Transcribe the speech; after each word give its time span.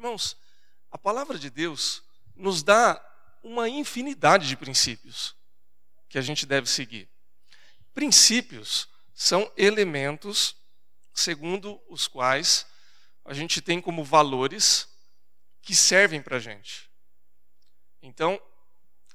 Irmãos, 0.00 0.34
a 0.90 0.96
palavra 0.96 1.38
de 1.38 1.50
Deus 1.50 2.02
nos 2.34 2.62
dá 2.62 2.98
uma 3.42 3.68
infinidade 3.68 4.48
de 4.48 4.56
princípios 4.56 5.36
que 6.08 6.16
a 6.16 6.22
gente 6.22 6.46
deve 6.46 6.66
seguir. 6.66 7.06
Princípios 7.92 8.88
são 9.12 9.52
elementos 9.58 10.56
segundo 11.12 11.78
os 11.86 12.08
quais 12.08 12.64
a 13.26 13.34
gente 13.34 13.60
tem 13.60 13.78
como 13.78 14.02
valores 14.02 14.88
que 15.60 15.74
servem 15.74 16.22
para 16.22 16.38
a 16.38 16.40
gente. 16.40 16.90
Então, 18.00 18.40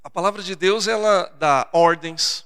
a 0.04 0.10
palavra 0.12 0.44
de 0.44 0.56
Deus 0.56 0.88
ela 0.88 1.26
dá 1.40 1.68
ordens 1.74 2.46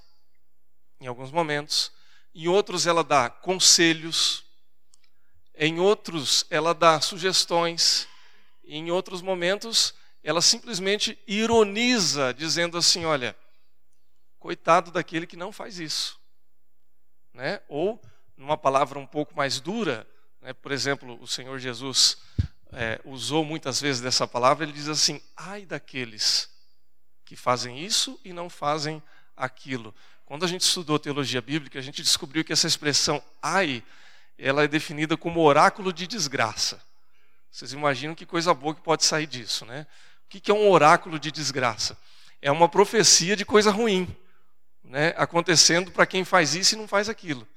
em 1.02 1.08
alguns 1.08 1.30
momentos, 1.30 1.92
em 2.34 2.48
outros 2.48 2.88
ela 2.88 3.04
dá 3.04 3.30
conselhos, 3.30 4.46
em 5.54 5.78
outros 5.82 6.46
ela 6.50 6.74
dá 6.74 7.02
sugestões, 7.02 8.08
em 8.78 8.92
outros 8.92 9.22
momentos 9.22 9.94
ela 10.24 10.42
simplesmente 10.42 11.18
ironiza, 11.28 12.34
dizendo 12.34 12.78
assim: 12.78 13.06
olha, 13.06 13.36
coitado 14.38 14.92
daquele 14.92 15.28
que 15.28 15.38
não 15.38 15.52
faz 15.52 15.80
isso. 15.80 16.20
Né? 17.34 17.62
Ou, 17.68 18.02
numa 18.36 18.58
palavra 18.58 19.00
um 19.00 19.06
pouco 19.06 19.36
mais 19.36 19.60
dura, 19.60 20.08
né? 20.42 20.54
por 20.54 20.72
exemplo, 20.72 21.22
o 21.22 21.28
Senhor 21.28 21.58
Jesus 21.60 22.18
é, 22.72 23.00
usou 23.06 23.44
muitas 23.44 23.80
vezes 23.80 24.02
dessa 24.02 24.28
palavra, 24.28 24.66
ele 24.66 24.74
diz 24.74 24.88
assim: 24.88 25.22
ai 25.36 25.66
daqueles 25.66 26.50
que 27.26 27.36
fazem 27.36 27.84
isso 27.84 28.20
e 28.24 28.34
não 28.34 28.50
fazem 28.50 29.02
aquilo. 29.36 29.94
Quando 30.26 30.46
a 30.46 30.48
gente 30.48 30.62
estudou 30.62 31.00
teologia 31.00 31.42
bíblica, 31.42 31.80
a 31.80 31.82
gente 31.82 32.02
descobriu 32.02 32.44
que 32.44 32.54
essa 32.54 32.68
expressão 32.68 33.24
ai, 33.42 33.84
ela 34.38 34.64
é 34.64 34.68
definida 34.68 35.16
como 35.16 35.42
oráculo 35.42 35.94
de 35.94 36.06
desgraça. 36.06 36.82
Vocês 37.52 37.74
imaginam 37.74 38.16
que 38.16 38.26
coisa 38.26 38.54
boa 38.54 38.76
que 38.76 38.82
pode 38.82 39.04
sair 39.04 39.26
disso, 39.26 39.66
né? 39.66 39.88
O 40.26 40.30
que 40.30 40.52
é 40.52 40.54
um 40.54 40.70
oráculo 40.70 41.20
de 41.20 41.32
desgraça? 41.32 41.98
É 42.42 42.52
uma 42.52 42.70
profecia 42.70 43.36
de 43.36 43.44
coisa 43.44 43.72
ruim, 43.72 44.16
né? 44.84 45.14
acontecendo 45.18 45.92
para 45.92 46.06
quem 46.06 46.24
faz 46.24 46.56
isso 46.56 46.76
e 46.76 46.78
não 46.78 46.88
faz 46.88 47.10
aquilo. 47.10 47.48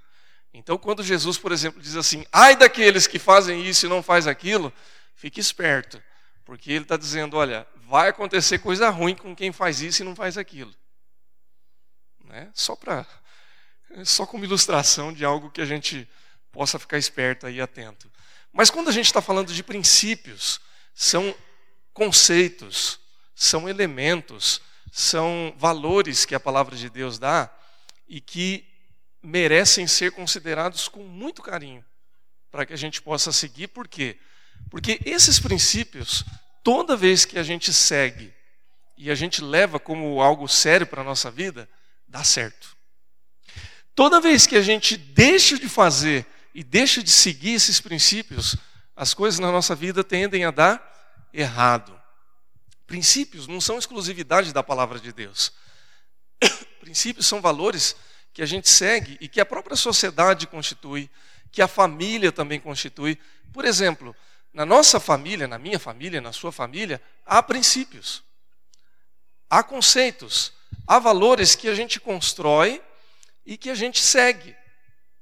Então, 0.55 0.77
quando 0.77 1.03
Jesus, 1.03 1.39
por 1.39 1.53
exemplo, 1.53 1.81
diz 1.81 1.97
assim: 1.97 2.27
ai 2.33 2.57
daqueles 2.57 3.07
que 3.07 3.19
fazem 3.19 3.65
isso 3.65 3.87
e 3.87 3.89
não 3.89 4.03
faz 4.03 4.27
aquilo, 4.27 4.73
fique 5.15 5.41
esperto, 5.41 6.03
porque 6.45 6.73
ele 6.73 6.85
está 6.85 6.97
dizendo: 6.97 7.37
olha, 7.37 7.67
vai 7.87 8.09
acontecer 8.09 8.59
coisa 8.59 8.89
ruim 8.91 9.15
com 9.15 9.35
quem 9.35 9.53
faz 9.53 9.81
isso 9.81 10.03
e 10.03 10.05
não 10.05 10.17
faz 10.17 10.37
aquilo. 10.37 10.75
Né? 12.25 12.51
Só 12.55 12.75
para, 12.75 13.07
só 14.05 14.27
como 14.27 14.45
ilustração 14.45 15.13
de 15.13 15.25
algo 15.25 15.51
que 15.51 15.61
a 15.61 15.67
gente 15.67 16.09
possa 16.51 16.79
ficar 16.79 16.98
esperto 16.98 17.48
e 17.48 17.61
atento. 17.61 18.11
Mas 18.53 18.70
quando 18.70 18.89
a 18.89 18.92
gente 18.92 19.06
está 19.06 19.22
falando 19.22 19.53
de 19.53 19.62
princípios, 19.62 20.61
são 20.95 21.34
conceitos, 21.92 23.00
são 23.34 23.69
elementos, 23.69 24.61
são 24.91 25.55
valores 25.56 26.25
que 26.25 26.34
a 26.34 26.41
palavra 26.41 26.77
de 26.77 26.91
Deus 26.91 27.19
dá 27.19 27.50
e 28.06 28.20
que 28.20 28.67
merecem 29.23 29.86
ser 29.86 30.12
considerados 30.12 30.89
com 30.89 31.03
muito 31.03 31.41
carinho 31.41 31.84
para 32.50 32.67
que 32.67 32.75
a 32.75 32.77
gente 32.77 33.00
possa 33.00 33.33
seguir. 33.33 33.69
Por 33.69 33.89
quê? 33.89 34.19
Porque 34.70 35.00
esses 35.05 35.41
princípios, 35.41 36.25
toda 36.62 36.97
vez 36.97 37.25
que 37.25 37.39
a 37.39 37.42
gente 37.42 37.73
segue 37.73 38.33
e 38.98 39.11
a 39.11 39.14
gente 39.14 39.42
leva 39.42 39.80
como 39.80 40.20
algo 40.20 40.47
sério 40.47 40.86
para 40.86 41.00
a 41.00 41.05
nossa 41.05 41.30
vida, 41.30 41.69
dá 42.06 42.23
certo. 42.23 42.77
Toda 43.95 44.20
vez 44.20 44.47
que 44.47 44.56
a 44.56 44.62
gente 44.62 44.97
deixa 44.97 45.58
de 45.58 45.69
fazer 45.69 46.27
e 46.55 46.62
deixa 46.62 47.03
de 47.03 47.11
seguir 47.11 47.55
esses 47.55 47.81
princípios, 47.81 48.56
as 48.95 49.14
coisas 49.14 49.41
na 49.41 49.50
nossa 49.50 49.75
vida 49.75 50.05
tendem 50.05 50.45
a 50.45 50.50
dar 50.50 51.28
errado. 51.33 51.98
Princípios 52.86 53.47
não 53.47 53.61
são 53.61 53.78
exclusividade 53.78 54.53
da 54.53 54.62
palavra 54.62 55.00
de 55.00 55.12
Deus. 55.12 55.53
Princípios 56.80 57.27
são 57.27 57.41
valores 57.41 57.97
que 58.33 58.42
a 58.42 58.46
gente 58.46 58.68
segue 58.68 59.17
e 59.20 59.29
que 59.29 59.41
a 59.41 59.46
própria 59.46 59.77
sociedade 59.77 60.46
constitui, 60.46 61.11
que 61.51 61.62
a 61.62 61.68
família 61.68 62.30
também 62.30 62.61
constitui. 62.61 63.18
Por 63.52 63.64
exemplo, 63.64 64.14
na 64.52 64.67
nossa 64.67 65.01
família, 65.01 65.48
na 65.48 65.58
minha 65.58 65.79
família, 65.79 66.20
na 66.20 66.33
sua 66.33 66.52
família, 66.52 67.01
há 67.24 67.42
princípios, 67.42 68.23
há 69.48 69.62
conceitos, 69.62 70.52
há 70.86 70.98
valores 70.98 71.55
que 71.55 71.68
a 71.68 71.74
gente 71.74 71.98
constrói 71.98 72.83
e 73.45 73.57
que 73.57 73.70
a 73.70 73.74
gente 73.74 74.01
segue. 74.01 74.55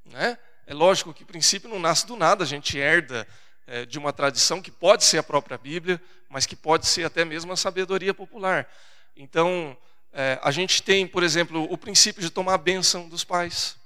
Né? 0.05 0.37
É 0.71 0.73
lógico 0.73 1.13
que 1.13 1.25
princípio 1.25 1.69
não 1.69 1.81
nasce 1.81 2.07
do 2.07 2.15
nada, 2.15 2.45
a 2.45 2.47
gente 2.47 2.79
herda 2.79 3.27
é, 3.67 3.85
de 3.85 3.99
uma 3.99 4.13
tradição 4.13 4.63
que 4.63 4.71
pode 4.71 5.03
ser 5.03 5.19
a 5.19 5.23
própria 5.23 5.59
Bíblia, 5.59 6.01
mas 6.29 6.47
que 6.47 6.55
pode 6.55 6.87
ser 6.87 7.05
até 7.05 7.25
mesmo 7.25 7.53
a 7.53 7.57
sabedoria 7.57 8.15
popular. 8.15 8.73
Então, 9.17 9.77
é, 10.13 10.39
a 10.41 10.53
gente 10.53 10.81
tem, 10.81 11.09
por 11.09 11.25
exemplo, 11.25 11.67
o 11.73 11.77
princípio 11.77 12.23
de 12.23 12.31
tomar 12.31 12.55
a 12.55 12.57
bênção 12.57 13.09
dos 13.09 13.25
pais. 13.25 13.77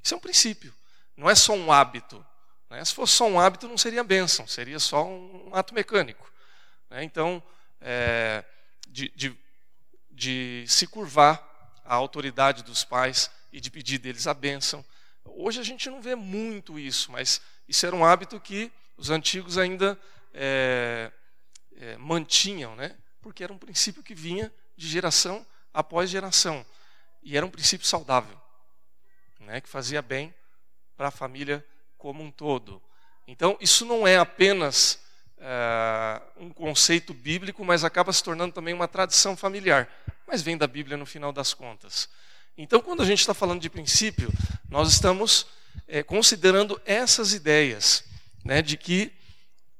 Isso 0.00 0.14
é 0.14 0.16
um 0.16 0.20
princípio, 0.20 0.72
não 1.16 1.28
é 1.28 1.34
só 1.34 1.54
um 1.54 1.72
hábito. 1.72 2.24
Né? 2.70 2.84
Se 2.84 2.94
fosse 2.94 3.14
só 3.14 3.26
um 3.26 3.40
hábito, 3.40 3.66
não 3.66 3.76
seria 3.76 4.04
bênção, 4.04 4.46
seria 4.46 4.78
só 4.78 5.04
um 5.04 5.50
ato 5.52 5.74
mecânico. 5.74 6.32
Né? 6.88 7.02
Então, 7.02 7.42
é, 7.80 8.44
de, 8.86 9.08
de, 9.16 9.36
de 10.08 10.64
se 10.68 10.86
curvar 10.86 11.44
à 11.84 11.96
autoridade 11.96 12.62
dos 12.62 12.84
pais 12.84 13.28
e 13.52 13.60
de 13.60 13.72
pedir 13.72 13.98
deles 13.98 14.28
a 14.28 14.34
bênção. 14.34 14.84
Hoje 15.24 15.60
a 15.60 15.62
gente 15.62 15.88
não 15.90 16.00
vê 16.00 16.14
muito 16.14 16.78
isso, 16.78 17.10
mas 17.12 17.40
isso 17.68 17.86
era 17.86 17.94
um 17.94 18.04
hábito 18.04 18.38
que 18.40 18.70
os 18.96 19.10
antigos 19.10 19.56
ainda 19.58 19.98
é, 20.34 21.10
é, 21.76 21.96
mantinham, 21.96 22.74
né? 22.76 22.96
porque 23.20 23.44
era 23.44 23.52
um 23.52 23.58
princípio 23.58 24.02
que 24.02 24.14
vinha 24.14 24.52
de 24.76 24.88
geração 24.88 25.46
após 25.72 26.10
geração. 26.10 26.64
E 27.22 27.36
era 27.36 27.44
um 27.44 27.50
princípio 27.50 27.86
saudável, 27.86 28.40
né? 29.40 29.60
que 29.60 29.68
fazia 29.68 30.02
bem 30.02 30.34
para 30.96 31.08
a 31.08 31.10
família 31.10 31.64
como 31.96 32.22
um 32.22 32.30
todo. 32.30 32.82
Então, 33.26 33.56
isso 33.60 33.84
não 33.84 34.06
é 34.06 34.18
apenas 34.18 35.00
é, 35.38 36.22
um 36.36 36.50
conceito 36.50 37.14
bíblico, 37.14 37.64
mas 37.64 37.84
acaba 37.84 38.12
se 38.12 38.22
tornando 38.22 38.52
também 38.52 38.74
uma 38.74 38.88
tradição 38.88 39.36
familiar. 39.36 39.88
Mas 40.26 40.42
vem 40.42 40.56
da 40.56 40.66
Bíblia 40.66 40.96
no 40.96 41.06
final 41.06 41.32
das 41.32 41.54
contas. 41.54 42.08
Então, 42.56 42.80
quando 42.80 43.02
a 43.02 43.06
gente 43.06 43.20
está 43.20 43.32
falando 43.32 43.60
de 43.60 43.70
princípio, 43.70 44.32
nós 44.68 44.92
estamos 44.92 45.46
é, 45.88 46.02
considerando 46.02 46.80
essas 46.84 47.32
ideias, 47.32 48.04
né, 48.44 48.62
de 48.62 48.76
que 48.76 49.12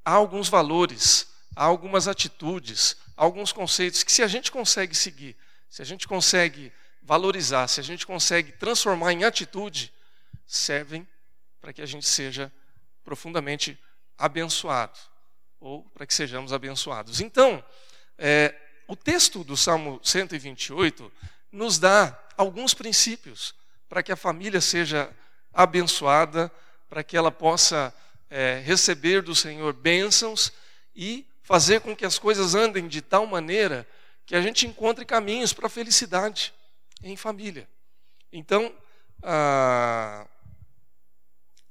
há 0.05 0.13
alguns 0.13 0.49
valores, 0.49 1.29
há 1.55 1.65
algumas 1.65 2.09
atitudes, 2.09 2.97
há 3.17 3.23
alguns 3.23 3.53
conceitos 3.53 4.03
que, 4.03 4.13
se 4.13 4.23
a 4.23 4.29
gente 4.29 4.51
consegue 4.51 4.95
seguir, 4.95 5.37
se 5.69 5.83
a 5.83 5.85
gente 5.85 6.09
consegue 6.09 6.73
valorizar, 7.03 7.69
se 7.69 7.81
a 7.81 7.83
gente 7.83 8.07
consegue 8.07 8.53
transformar 8.53 9.13
em 9.13 9.25
atitude, 9.25 9.93
servem 10.47 11.07
para 11.61 11.73
que 11.73 11.83
a 11.83 11.87
gente 11.87 12.07
seja 12.09 12.53
profundamente 13.05 13.79
abençoado, 14.17 14.99
ou 15.61 15.83
para 15.91 16.07
que 16.07 16.15
sejamos 16.15 16.53
abençoados. 16.53 17.21
Então, 17.21 17.63
é, 18.19 18.55
o 18.87 18.97
texto 18.97 19.45
do 19.45 19.57
Salmo 19.57 20.01
128 20.03 21.13
nos 21.51 21.79
dá 21.79 22.19
alguns 22.37 22.75
princípios 22.75 23.55
para 23.89 24.03
que 24.03 24.13
a 24.13 24.17
família 24.17 24.61
seja 24.61 25.11
abençoada, 25.53 26.51
para 26.89 27.03
que 27.03 27.17
ela 27.17 27.31
possa 27.31 27.95
é, 28.29 28.63
receber 28.65 29.23
do 29.23 29.35
Senhor 29.35 29.73
bênçãos 29.73 30.53
e 30.95 31.27
fazer 31.43 31.81
com 31.81 31.97
que 31.97 32.05
as 32.05 32.19
coisas 32.19 32.55
andem 32.55 32.87
de 32.87 33.03
tal 33.03 33.27
maneira 33.27 33.87
que 34.25 34.37
a 34.37 34.41
gente 34.41 34.67
encontre 34.67 35.05
caminhos 35.05 35.53
para 35.53 35.67
a 35.67 35.71
felicidade 35.71 36.55
em 37.03 37.17
família. 37.17 37.69
Então, 38.33 38.73
ah, 39.23 40.27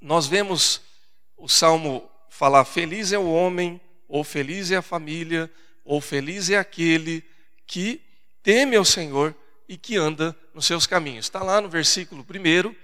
nós 0.01 0.27
vemos 0.27 0.81
o 1.37 1.47
salmo 1.47 2.09
falar: 2.29 2.65
Feliz 2.65 3.13
é 3.13 3.17
o 3.17 3.31
homem, 3.31 3.79
ou 4.07 4.23
feliz 4.23 4.71
é 4.71 4.75
a 4.75 4.81
família, 4.81 5.49
ou 5.85 6.01
feliz 6.01 6.49
é 6.49 6.57
aquele 6.57 7.23
que 7.65 8.01
teme 8.43 8.75
ao 8.75 8.83
Senhor 8.83 9.33
e 9.69 9.77
que 9.77 9.95
anda 9.95 10.35
nos 10.51 10.65
seus 10.65 10.87
caminhos. 10.87 11.27
Está 11.27 11.43
lá 11.43 11.61
no 11.61 11.69
versículo 11.69 12.25
primeiro 12.25 12.75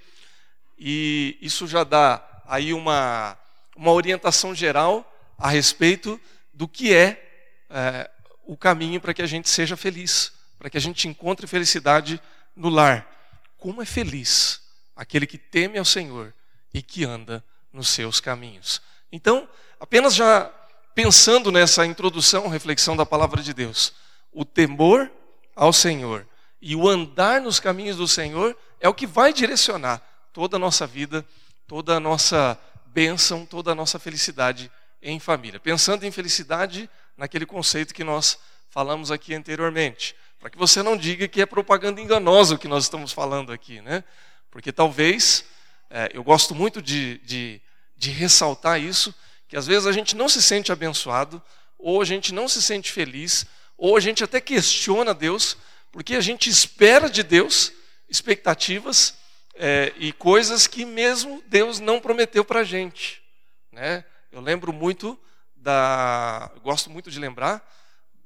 e 0.78 1.36
isso 1.42 1.68
já 1.68 1.84
dá 1.84 2.24
aí 2.46 2.72
uma, 2.74 3.36
uma 3.76 3.92
orientação 3.92 4.54
geral 4.54 5.12
a 5.36 5.50
respeito 5.50 6.22
do 6.54 6.68
que 6.68 6.94
é, 6.94 7.64
é 7.72 8.12
o 8.46 8.56
caminho 8.56 9.02
para 9.02 9.16
que 9.16 9.24
a 9.24 9.26
gente 9.26 9.50
seja 9.50 9.76
feliz, 9.76 10.32
para 10.60 10.70
que 10.70 10.78
a 10.78 10.82
gente 10.82 11.08
encontre 11.08 11.48
felicidade 11.48 12.22
no 12.56 12.70
lar. 12.70 13.12
Como 13.58 13.82
é 13.82 13.86
feliz 13.86 14.62
aquele 14.96 15.26
que 15.26 15.40
teme 15.40 15.80
ao 15.80 15.86
Senhor 15.86 16.32
e 16.72 16.84
que 16.84 17.04
anda 17.04 17.44
nos 17.74 17.88
seus 17.88 18.20
caminhos. 18.20 18.80
Então, 19.12 19.50
apenas 19.80 20.14
já 20.14 20.52
pensando 20.94 21.52
nessa 21.52 21.84
introdução, 21.84 22.48
reflexão 22.48 22.96
da 22.96 23.08
palavra 23.08 23.42
de 23.42 23.56
Deus, 23.56 23.92
o 24.32 24.46
temor 24.46 25.12
ao 25.56 25.74
Senhor 25.74 26.28
e 26.68 26.76
o 26.76 26.90
andar 26.90 27.40
nos 27.40 27.60
caminhos 27.60 27.96
do 27.96 28.08
Senhor 28.08 28.58
é 28.80 28.90
o 28.90 28.94
que 28.94 29.06
vai 29.06 29.32
direcionar 29.32 30.02
toda 30.34 30.56
a 30.56 30.60
nossa 30.60 30.88
vida, 30.88 31.24
toda 31.68 31.98
a 31.98 32.00
nossa 32.00 32.60
bênção, 32.88 33.46
toda 33.46 33.72
a 33.72 33.76
nossa 33.76 34.00
felicidade 34.00 34.72
em 35.00 35.20
família. 35.20 35.60
Pensando 35.60 36.06
em 36.08 36.12
felicidade 36.12 36.90
naquele 37.16 37.46
conceito 37.46 37.94
que 37.94 38.04
nós 38.04 38.40
falamos 38.68 39.12
aqui 39.12 39.36
anteriormente. 39.36 40.16
Para 40.40 40.50
que 40.50 40.58
você 40.58 40.82
não 40.82 40.98
diga 40.98 41.28
que 41.28 41.40
é 41.40 41.46
propaganda 41.46 42.02
enganosa 42.02 42.56
o 42.56 42.58
que 42.58 42.68
nós 42.68 42.86
estamos 42.86 43.14
falando 43.14 43.54
aqui, 43.54 43.80
né? 43.82 44.04
Porque 44.50 44.72
talvez, 44.72 45.46
é, 45.88 46.10
eu 46.16 46.24
gosto 46.24 46.56
muito 46.56 46.82
de, 46.82 47.20
de, 47.20 47.62
de 47.96 48.10
ressaltar 48.10 48.82
isso, 48.82 49.14
que 49.48 49.56
às 49.56 49.68
vezes 49.68 49.86
a 49.86 49.92
gente 49.92 50.16
não 50.16 50.28
se 50.28 50.42
sente 50.42 50.72
abençoado, 50.72 51.40
ou 51.78 52.02
a 52.02 52.06
gente 52.06 52.34
não 52.34 52.48
se 52.48 52.60
sente 52.60 52.92
feliz, 52.92 53.46
ou 53.78 53.96
a 53.96 54.00
gente 54.00 54.24
até 54.24 54.42
questiona 54.42 55.14
Deus, 55.14 55.56
porque 55.96 56.16
a 56.16 56.20
gente 56.20 56.50
espera 56.50 57.10
de 57.10 57.24
Deus 57.24 57.72
expectativas 58.10 59.16
é, 59.54 59.94
e 59.96 60.12
coisas 60.12 60.68
que 60.68 60.84
mesmo 60.84 61.42
Deus 61.48 61.80
não 61.80 62.02
prometeu 62.02 62.44
para 62.44 62.60
a 62.60 62.64
gente. 62.66 63.24
Né? 63.72 64.04
Eu 64.30 64.42
lembro 64.42 64.74
muito 64.74 65.18
da. 65.56 66.52
Gosto 66.62 66.90
muito 66.90 67.10
de 67.10 67.18
lembrar 67.18 67.66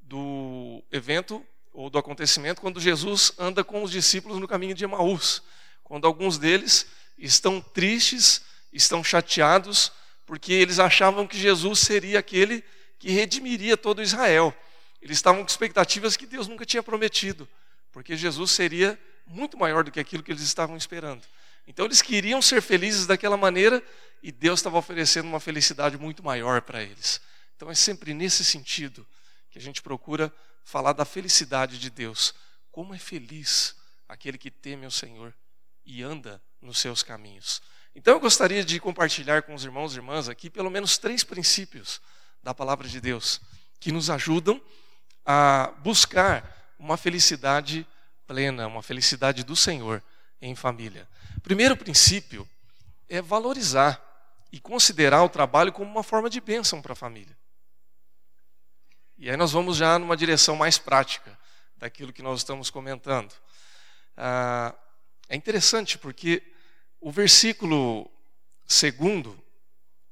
do 0.01 0.83
evento 0.92 1.45
ou 1.71 1.92
do 1.92 2.00
acontecimento 2.00 2.60
quando 2.60 2.80
Jesus 2.80 3.33
anda 3.38 3.63
com 3.63 3.83
os 3.83 3.92
discípulos 3.92 4.39
no 4.39 4.48
caminho 4.48 4.74
de 4.74 4.83
Emaús. 4.86 5.44
Quando 5.83 6.07
alguns 6.07 6.39
deles 6.39 6.88
estão 7.19 7.62
tristes, 7.62 8.42
estão 8.74 9.04
chateados, 9.04 9.92
porque 10.25 10.54
eles 10.54 10.80
achavam 10.80 11.27
que 11.27 11.38
Jesus 11.38 11.77
seria 11.77 12.18
aquele 12.18 12.63
que 12.98 13.12
redimiria 13.12 13.77
todo 13.77 14.01
Israel. 14.01 14.56
Eles 15.01 15.18
estavam 15.18 15.42
com 15.42 15.48
expectativas 15.48 16.18
que 16.18 16.25
Deus 16.25 16.48
nunca 16.48 16.66
tinha 16.66 16.84
prometido, 16.84 17.48
porque 17.92 18.16
Jesus 18.16 18.51
seria 18.51 19.00
muito 19.25 19.57
maior 19.57 19.84
do 19.84 19.92
que 19.92 20.00
aquilo 20.00 20.24
que 20.24 20.31
eles 20.31 20.42
estavam 20.42 20.75
esperando. 20.75 21.24
Então 21.68 21.86
eles 21.86 22.01
queriam 22.01 22.42
ser 22.42 22.62
felizes 22.62 23.06
daquela 23.06 23.38
maneira 23.38 23.81
e 24.24 24.31
Deus 24.31 24.60
estava 24.60 24.78
oferecendo 24.78 25.28
uma 25.28 25.40
felicidade 25.40 25.98
muito 25.98 26.24
maior 26.24 26.62
para 26.62 26.81
eles. 26.81 27.22
Então 27.56 27.69
é 27.69 27.75
sempre 27.75 28.13
nesse 28.13 28.44
sentido 28.44 29.06
que 29.50 29.60
a 29.60 29.62
gente 29.62 29.81
procura 29.81 30.34
falar 30.63 30.94
da 30.94 31.06
felicidade 31.06 31.78
de 31.78 31.90
Deus. 31.90 32.34
Como 32.72 32.94
é 32.94 32.98
feliz 32.98 33.75
aquele 34.07 34.38
que 34.38 34.50
teme 34.50 34.86
o 34.86 34.92
Senhor 34.92 35.34
e 35.86 36.02
anda 36.02 36.42
nos 36.62 36.80
seus 36.80 37.04
caminhos. 37.04 37.62
Então 37.95 38.13
eu 38.13 38.19
gostaria 38.19 38.63
de 38.63 38.80
compartilhar 38.80 39.44
com 39.44 39.54
os 39.54 39.63
irmãos 39.63 39.94
e 39.94 39.98
irmãs 39.98 40.28
aqui 40.28 40.50
pelo 40.50 40.69
menos 40.69 40.98
três 40.98 41.24
princípios 41.24 42.02
da 42.42 42.54
palavra 42.54 42.88
de 42.88 43.00
Deus 43.00 43.42
que 43.80 43.92
nos 43.92 44.10
ajudam 44.10 44.62
a 45.25 45.74
buscar 45.80 46.75
uma 46.77 46.98
felicidade 46.98 47.86
plena, 48.25 48.68
uma 48.68 48.81
felicidade 48.81 49.44
do 49.44 49.56
Senhor 49.56 50.04
em 50.42 50.56
família. 50.56 51.07
Primeiro 51.42 51.75
princípio 51.75 52.48
é 53.07 53.21
valorizar 53.21 54.01
e 54.51 54.60
considerar 54.60 55.24
o 55.24 55.30
trabalho 55.30 55.71
como 55.71 55.89
uma 55.89 56.04
forma 56.04 56.30
de 56.30 56.39
bênção 56.39 56.81
para 56.81 56.94
a 56.94 56.95
família. 56.95 57.38
E 59.18 59.30
aí 59.30 59.36
nós 59.36 59.51
vamos 59.51 59.77
já 59.77 60.00
numa 60.00 60.16
direção 60.16 60.56
mais 60.56 60.77
prática 60.77 61.38
daquilo 61.75 62.13
que 62.13 62.21
nós 62.21 62.39
estamos 62.39 62.69
comentando. 62.69 63.33
Ah, 64.16 64.74
é 65.27 65.36
interessante 65.36 65.98
porque 65.98 66.42
o 67.01 67.12
versículo 67.12 68.10
segundo 68.66 69.38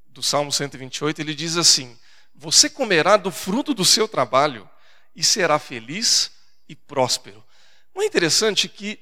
do 0.08 0.24
Salmo 0.24 0.52
128 0.52 1.22
ele 1.22 1.36
diz 1.36 1.58
assim: 1.58 1.98
Você 2.36 2.70
comerá 2.70 3.18
do 3.18 3.32
fruto 3.32 3.74
do 3.74 3.86
seu 3.86 4.08
trabalho 4.08 4.70
e 5.18 5.24
será 5.24 5.58
feliz 5.58 6.32
e 6.70 6.76
próspero. 6.76 7.44
Não 7.94 8.04
é 8.04 8.06
interessante 8.06 8.70
que 8.70 9.00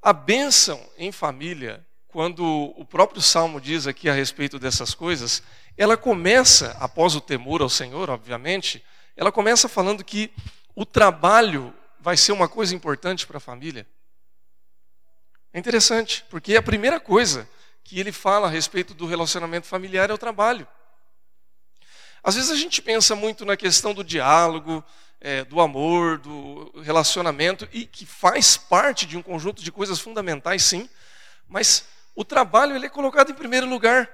a 0.00 0.14
bênção 0.14 0.82
em 0.96 1.12
família, 1.12 1.86
quando 2.08 2.42
o 2.74 2.86
próprio 2.86 3.20
Salmo 3.20 3.60
diz 3.60 3.86
aqui 3.86 4.08
a 4.08 4.14
respeito 4.14 4.58
dessas 4.58 4.94
coisas, 4.94 5.42
ela 5.76 5.94
começa, 5.94 6.74
após 6.80 7.14
o 7.14 7.20
temor 7.20 7.60
ao 7.60 7.68
Senhor, 7.68 8.08
obviamente, 8.08 8.82
ela 9.14 9.30
começa 9.30 9.68
falando 9.68 10.02
que 10.02 10.32
o 10.74 10.86
trabalho 10.86 11.74
vai 12.00 12.16
ser 12.16 12.32
uma 12.32 12.48
coisa 12.48 12.74
importante 12.74 13.26
para 13.26 13.36
a 13.36 13.40
família. 13.40 13.86
É 15.52 15.58
interessante, 15.58 16.24
porque 16.30 16.56
a 16.56 16.62
primeira 16.62 16.98
coisa 16.98 17.46
que 17.84 18.00
ele 18.00 18.10
fala 18.10 18.46
a 18.46 18.50
respeito 18.50 18.94
do 18.94 19.04
relacionamento 19.04 19.66
familiar 19.66 20.08
é 20.08 20.14
o 20.14 20.18
trabalho. 20.18 20.66
Às 22.22 22.34
vezes 22.36 22.50
a 22.50 22.56
gente 22.56 22.80
pensa 22.80 23.14
muito 23.14 23.44
na 23.44 23.56
questão 23.56 23.92
do 23.92 24.04
diálogo, 24.04 24.84
é, 25.20 25.44
do 25.44 25.60
amor, 25.60 26.18
do 26.18 26.72
relacionamento, 26.82 27.68
e 27.72 27.84
que 27.84 28.06
faz 28.06 28.56
parte 28.56 29.06
de 29.06 29.16
um 29.16 29.22
conjunto 29.22 29.62
de 29.62 29.70
coisas 29.70 30.00
fundamentais, 30.00 30.62
sim, 30.64 30.88
mas 31.48 31.86
o 32.14 32.24
trabalho 32.24 32.74
ele 32.74 32.86
é 32.86 32.90
colocado 32.90 33.30
em 33.30 33.34
primeiro 33.34 33.66
lugar. 33.66 34.10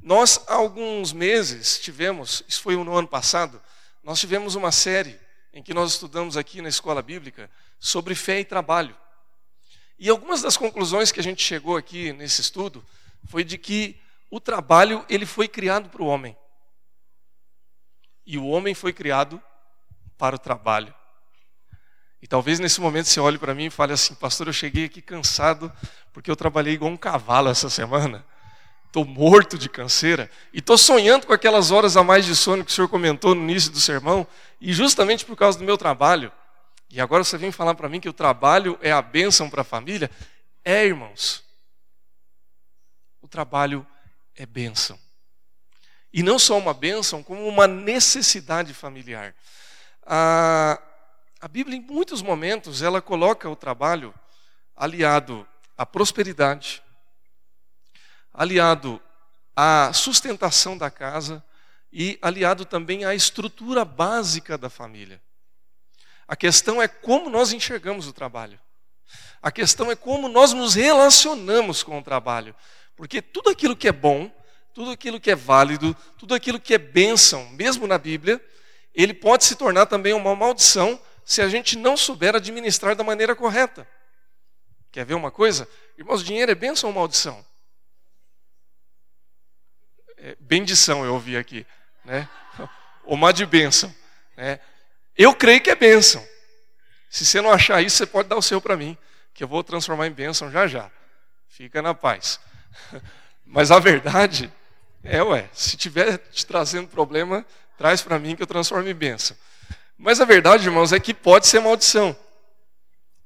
Nós, 0.00 0.42
há 0.48 0.54
alguns 0.54 1.12
meses, 1.12 1.78
tivemos, 1.78 2.42
isso 2.48 2.62
foi 2.62 2.76
no 2.76 2.96
ano 2.96 3.08
passado, 3.08 3.62
nós 4.02 4.18
tivemos 4.18 4.54
uma 4.54 4.72
série 4.72 5.20
em 5.52 5.62
que 5.62 5.74
nós 5.74 5.92
estudamos 5.92 6.36
aqui 6.36 6.62
na 6.62 6.68
escola 6.68 7.02
bíblica 7.02 7.50
sobre 7.78 8.14
fé 8.14 8.40
e 8.40 8.44
trabalho. 8.44 8.96
E 9.98 10.08
algumas 10.08 10.42
das 10.42 10.56
conclusões 10.56 11.12
que 11.12 11.20
a 11.20 11.22
gente 11.22 11.42
chegou 11.42 11.76
aqui 11.76 12.12
nesse 12.12 12.40
estudo 12.40 12.84
foi 13.28 13.44
de 13.44 13.56
que 13.56 14.00
o 14.30 14.40
trabalho 14.40 15.04
ele 15.08 15.26
foi 15.26 15.46
criado 15.46 15.88
para 15.90 16.02
o 16.02 16.06
homem. 16.06 16.36
E 18.24 18.38
o 18.38 18.46
homem 18.46 18.74
foi 18.74 18.92
criado 18.92 19.42
para 20.16 20.36
o 20.36 20.38
trabalho. 20.38 20.94
E 22.20 22.26
talvez 22.26 22.60
nesse 22.60 22.80
momento 22.80 23.06
você 23.06 23.18
olhe 23.18 23.36
para 23.36 23.54
mim 23.54 23.66
e 23.66 23.70
fale 23.70 23.92
assim, 23.92 24.14
pastor, 24.14 24.46
eu 24.46 24.52
cheguei 24.52 24.84
aqui 24.84 25.02
cansado 25.02 25.72
porque 26.12 26.30
eu 26.30 26.36
trabalhei 26.36 26.74
igual 26.74 26.90
um 26.90 26.96
cavalo 26.96 27.48
essa 27.48 27.68
semana. 27.68 28.24
Estou 28.86 29.04
morto 29.04 29.56
de 29.56 29.68
canseira 29.68 30.30
e 30.52 30.58
estou 30.58 30.76
sonhando 30.76 31.26
com 31.26 31.32
aquelas 31.32 31.70
horas 31.70 31.96
a 31.96 32.04
mais 32.04 32.24
de 32.24 32.36
sono 32.36 32.64
que 32.64 32.70
o 32.70 32.74
senhor 32.74 32.88
comentou 32.88 33.34
no 33.34 33.42
início 33.42 33.72
do 33.72 33.80
sermão, 33.80 34.26
e 34.60 34.72
justamente 34.72 35.24
por 35.24 35.34
causa 35.34 35.58
do 35.58 35.64
meu 35.64 35.78
trabalho. 35.78 36.30
E 36.90 37.00
agora 37.00 37.24
você 37.24 37.38
vem 37.38 37.50
falar 37.50 37.74
para 37.74 37.88
mim 37.88 37.98
que 37.98 38.08
o 38.08 38.12
trabalho 38.12 38.78
é 38.82 38.92
a 38.92 39.00
bênção 39.00 39.48
para 39.48 39.62
a 39.62 39.64
família? 39.64 40.10
É, 40.62 40.84
irmãos. 40.84 41.42
O 43.22 43.26
trabalho 43.26 43.86
é 44.36 44.44
bênção. 44.44 44.98
E 46.12 46.22
não 46.22 46.38
só 46.38 46.58
uma 46.58 46.74
bênção, 46.74 47.22
como 47.22 47.46
uma 47.46 47.66
necessidade 47.66 48.74
familiar. 48.74 49.34
A, 50.04 50.80
a 51.40 51.48
Bíblia, 51.48 51.76
em 51.78 51.80
muitos 51.80 52.20
momentos, 52.20 52.82
ela 52.82 53.00
coloca 53.00 53.48
o 53.48 53.56
trabalho 53.56 54.14
aliado 54.76 55.46
à 55.76 55.86
prosperidade, 55.86 56.82
aliado 58.32 59.00
à 59.56 59.92
sustentação 59.92 60.76
da 60.76 60.90
casa 60.90 61.42
e 61.92 62.18
aliado 62.20 62.64
também 62.64 63.04
à 63.04 63.14
estrutura 63.14 63.84
básica 63.84 64.58
da 64.58 64.70
família. 64.70 65.20
A 66.26 66.36
questão 66.36 66.80
é 66.80 66.88
como 66.88 67.28
nós 67.28 67.52
enxergamos 67.52 68.06
o 68.06 68.12
trabalho. 68.12 68.58
A 69.42 69.50
questão 69.50 69.90
é 69.90 69.96
como 69.96 70.28
nós 70.28 70.52
nos 70.52 70.74
relacionamos 70.74 71.82
com 71.82 71.98
o 71.98 72.02
trabalho. 72.02 72.54
Porque 72.96 73.20
tudo 73.20 73.50
aquilo 73.50 73.76
que 73.76 73.88
é 73.88 73.92
bom 73.92 74.30
tudo 74.74 74.90
aquilo 74.90 75.20
que 75.20 75.30
é 75.30 75.34
válido, 75.34 75.96
tudo 76.18 76.34
aquilo 76.34 76.58
que 76.58 76.74
é 76.74 76.78
bênção, 76.78 77.48
mesmo 77.50 77.86
na 77.86 77.98
Bíblia, 77.98 78.40
ele 78.94 79.14
pode 79.14 79.44
se 79.44 79.56
tornar 79.56 79.86
também 79.86 80.12
uma 80.12 80.34
maldição 80.34 81.00
se 81.24 81.40
a 81.40 81.48
gente 81.48 81.76
não 81.76 81.96
souber 81.96 82.34
administrar 82.34 82.94
da 82.94 83.04
maneira 83.04 83.34
correta. 83.34 83.86
Quer 84.90 85.04
ver 85.06 85.14
uma 85.14 85.30
coisa? 85.30 85.68
Irmãos, 85.96 86.22
dinheiro 86.22 86.52
é 86.52 86.54
bênção 86.54 86.90
ou 86.90 86.94
maldição? 86.94 87.44
É, 90.18 90.36
bendição, 90.38 91.04
eu 91.04 91.14
ouvi 91.14 91.36
aqui. 91.36 91.66
Né? 92.04 92.28
Uma 93.04 93.32
de 93.32 93.46
bênção. 93.46 93.94
Né? 94.36 94.60
Eu 95.16 95.34
creio 95.34 95.60
que 95.60 95.70
é 95.70 95.74
bênção. 95.74 96.26
Se 97.10 97.24
você 97.24 97.40
não 97.40 97.50
achar 97.50 97.82
isso, 97.82 97.96
você 97.96 98.06
pode 98.06 98.28
dar 98.28 98.36
o 98.36 98.42
seu 98.42 98.60
para 98.60 98.76
mim, 98.76 98.96
que 99.34 99.42
eu 99.42 99.48
vou 99.48 99.64
transformar 99.64 100.06
em 100.06 100.12
bênção 100.12 100.50
já 100.50 100.66
já. 100.66 100.90
Fica 101.48 101.82
na 101.82 101.94
paz. 101.94 102.38
Mas 103.44 103.70
a 103.70 103.78
verdade 103.78 104.52
é, 105.04 105.22
ué, 105.22 105.48
se 105.52 105.76
tiver 105.76 106.18
te 106.18 106.46
trazendo 106.46 106.88
problema, 106.88 107.44
traz 107.76 108.02
para 108.02 108.18
mim 108.18 108.36
que 108.36 108.42
eu 108.42 108.46
transformo 108.46 108.88
em 108.88 108.94
bênção. 108.94 109.36
Mas 109.98 110.20
a 110.20 110.24
verdade, 110.24 110.64
irmãos, 110.64 110.92
é 110.92 111.00
que 111.00 111.12
pode 111.12 111.46
ser 111.46 111.60
maldição. 111.60 112.16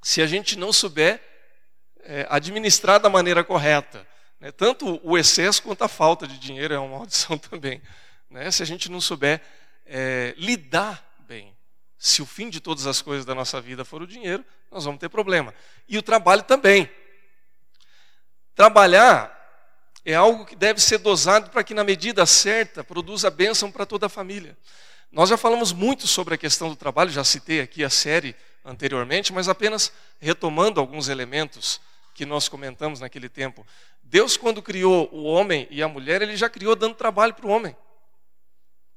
Se 0.03 0.23
a 0.23 0.27
gente 0.27 0.59
não 0.59 0.73
souber 0.73 1.21
é, 2.07 2.27
administrar 2.31 3.01
da 3.01 3.11
maneira 3.11 3.45
correta. 3.45 4.07
Né? 4.41 4.53
Tanto 4.53 5.01
o 5.03 5.19
excesso 5.19 5.63
quanto 5.63 5.83
a 5.83 5.89
falta 5.89 6.27
de 6.27 6.39
dinheiro 6.39 6.73
é 6.73 6.79
uma 6.79 6.99
maldição 6.99 7.37
também. 7.39 7.83
Né? 8.31 8.51
Se 8.51 8.63
a 8.63 8.67
gente 8.67 8.91
não 8.91 9.01
souber 9.01 9.43
é, 9.85 10.35
lidar 10.37 11.05
bem. 11.21 11.55
Se 11.99 12.23
o 12.23 12.27
fim 12.27 12.49
de 12.49 12.61
todas 12.61 12.87
as 12.87 13.03
coisas 13.03 13.25
da 13.25 13.35
nossa 13.35 13.61
vida 13.61 13.85
for 13.85 14.03
o 14.03 14.07
dinheiro, 14.07 14.45
nós 14.71 14.85
vamos 14.85 15.01
ter 15.01 15.09
problema. 15.09 15.53
E 15.89 15.99
o 15.99 16.03
trabalho 16.03 16.43
também. 16.43 16.89
Trabalhar 18.55 19.36
é 20.07 20.15
algo 20.15 20.47
que 20.47 20.55
deve 20.55 20.81
ser 20.81 20.99
dosado 20.99 21.51
para 21.51 21.65
que, 21.65 21.75
na 21.75 21.83
medida 21.83 22.25
certa, 22.25 22.85
produza 22.85 23.29
bênção 23.29 23.73
para 23.73 23.85
toda 23.85 24.07
a 24.07 24.09
família. 24.09 24.57
Nós 25.11 25.29
já 25.29 25.37
falamos 25.37 25.73
muito 25.73 26.07
sobre 26.07 26.35
a 26.35 26.39
questão 26.39 26.69
do 26.69 26.77
trabalho, 26.77 27.11
já 27.11 27.25
citei 27.25 27.61
aqui 27.61 27.83
a 27.83 27.91
série 27.91 28.37
anteriormente, 28.65 29.33
mas 29.33 29.49
apenas 29.49 29.93
retomando 30.21 30.79
alguns 30.79 31.09
elementos 31.09 31.81
que 32.15 32.25
nós 32.25 32.49
comentamos 32.49 33.01
naquele 33.01 33.29
tempo. 33.29 33.67
Deus, 34.01 34.37
quando 34.37 34.63
criou 34.63 35.13
o 35.13 35.25
homem 35.25 35.67
e 35.73 35.83
a 35.83 35.89
mulher, 35.89 36.23
ele 36.23 36.37
já 36.37 36.49
criou 36.49 36.77
dando 36.77 36.95
trabalho 36.95 37.35
para 37.35 37.47
o 37.47 37.51
homem. 37.51 37.77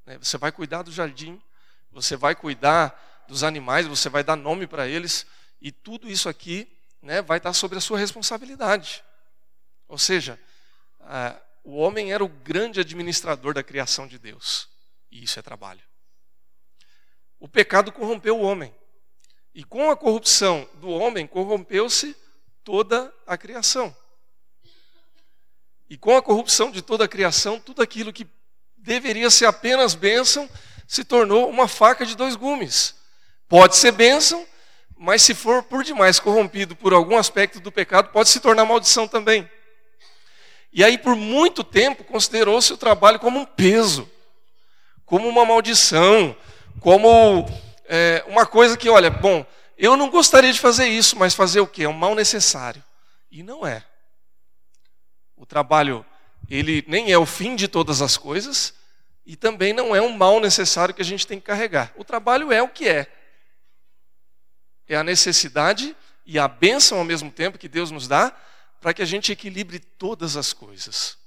Né, 0.06 0.20
você 0.22 0.38
vai 0.38 0.52
cuidar 0.52 0.84
do 0.84 0.92
jardim, 0.92 1.42
você 1.92 2.16
vai 2.16 2.36
cuidar 2.36 3.26
dos 3.28 3.44
animais, 3.44 3.88
você 3.88 4.10
vai 4.10 4.24
dar 4.24 4.36
nome 4.36 4.68
para 4.68 4.88
eles, 4.88 5.26
e 5.60 5.72
tudo 5.72 6.08
isso 6.08 6.30
aqui 6.30 6.72
né, 7.02 7.20
vai 7.20 7.40
estar 7.40 7.54
sobre 7.54 7.80
a 7.80 7.82
sua 7.82 7.98
responsabilidade. 7.98 9.04
Ou 9.88 9.98
seja, 9.98 10.40
o 11.64 11.76
homem 11.78 12.12
era 12.12 12.24
o 12.24 12.30
grande 12.30 12.80
administrador 12.80 13.54
da 13.54 13.64
criação 13.64 14.08
de 14.08 14.18
Deus, 14.18 14.68
e 15.12 15.24
isso 15.24 15.40
é 15.40 15.42
trabalho. 15.42 15.82
O 17.40 17.48
pecado 17.48 17.92
corrompeu 17.92 18.38
o 18.38 18.42
homem, 18.42 18.74
e 19.54 19.64
com 19.64 19.90
a 19.90 19.96
corrupção 19.98 20.68
do 20.76 20.90
homem, 20.90 21.26
corrompeu-se 21.26 22.16
toda 22.64 23.14
a 23.26 23.38
criação. 23.38 23.96
E 25.90 25.98
com 25.98 26.16
a 26.16 26.22
corrupção 26.22 26.70
de 26.70 26.82
toda 26.82 27.06
a 27.06 27.08
criação, 27.08 27.60
tudo 27.60 27.82
aquilo 27.82 28.14
que 28.14 28.28
deveria 28.78 29.30
ser 29.30 29.46
apenas 29.46 29.96
bênção 29.96 30.50
se 30.88 31.04
tornou 31.04 31.50
uma 31.50 31.68
faca 31.68 32.06
de 32.06 32.16
dois 32.16 32.36
gumes. 32.36 32.96
Pode 33.48 33.76
ser 33.76 33.92
bênção, 33.92 34.46
mas 34.96 35.22
se 35.22 35.34
for 35.34 35.64
por 35.64 35.84
demais 35.84 36.20
corrompido 36.20 36.76
por 36.76 36.94
algum 36.94 37.18
aspecto 37.18 37.60
do 37.60 37.72
pecado, 37.72 38.12
pode 38.12 38.30
se 38.30 38.40
tornar 38.40 38.66
maldição 38.66 39.08
também. 39.08 39.50
E 40.72 40.84
aí, 40.84 40.98
por 40.98 41.16
muito 41.16 41.64
tempo, 41.64 42.04
considerou-se 42.04 42.72
o 42.72 42.78
trabalho 42.78 43.20
como 43.20 43.40
um 43.40 43.46
peso, 43.46 44.10
como 45.06 45.28
uma 45.28 45.44
maldição, 45.46 46.36
como 46.80 47.48
é, 47.86 48.24
uma 48.28 48.46
coisa 48.46 48.78
que, 48.78 48.88
olha, 48.88 49.10
bom, 49.10 49.46
eu 49.78 49.98
não 49.98 50.10
gostaria 50.10 50.54
de 50.54 50.60
fazer 50.60 50.88
isso, 50.88 51.18
mas 51.18 51.34
fazer 51.34 51.60
o 51.60 51.68
quê? 51.68 51.84
É 51.84 51.90
um 51.90 51.94
mal 51.94 52.14
necessário. 52.14 52.84
E 53.32 53.42
não 53.42 53.66
é. 53.66 53.84
O 55.36 55.46
trabalho, 55.46 56.06
ele 56.50 56.84
nem 56.88 57.12
é 57.12 57.18
o 57.18 57.26
fim 57.26 57.56
de 57.56 57.68
todas 57.68 58.02
as 58.02 58.16
coisas 58.16 58.74
e 59.26 59.36
também 59.36 59.74
não 59.74 59.96
é 59.96 60.02
um 60.02 60.12
mal 60.12 60.40
necessário 60.40 60.94
que 60.94 61.02
a 61.02 61.06
gente 61.06 61.26
tem 61.26 61.40
que 61.40 61.46
carregar. 61.46 61.94
O 61.96 62.04
trabalho 62.04 62.52
é 62.52 62.62
o 62.62 62.68
que 62.68 62.88
é. 62.88 63.08
É 64.88 64.96
a 64.96 65.04
necessidade 65.04 65.96
e 66.26 66.38
a 66.38 66.48
bênção 66.48 66.98
ao 66.98 67.04
mesmo 67.04 67.32
tempo 67.32 67.58
que 67.58 67.68
Deus 67.68 67.90
nos 67.90 68.08
dá 68.08 68.36
para 68.80 68.94
que 68.94 69.02
a 69.02 69.06
gente 69.06 69.32
equilibre 69.32 69.80
todas 69.80 70.38
as 70.38 70.54
coisas. 70.54 71.18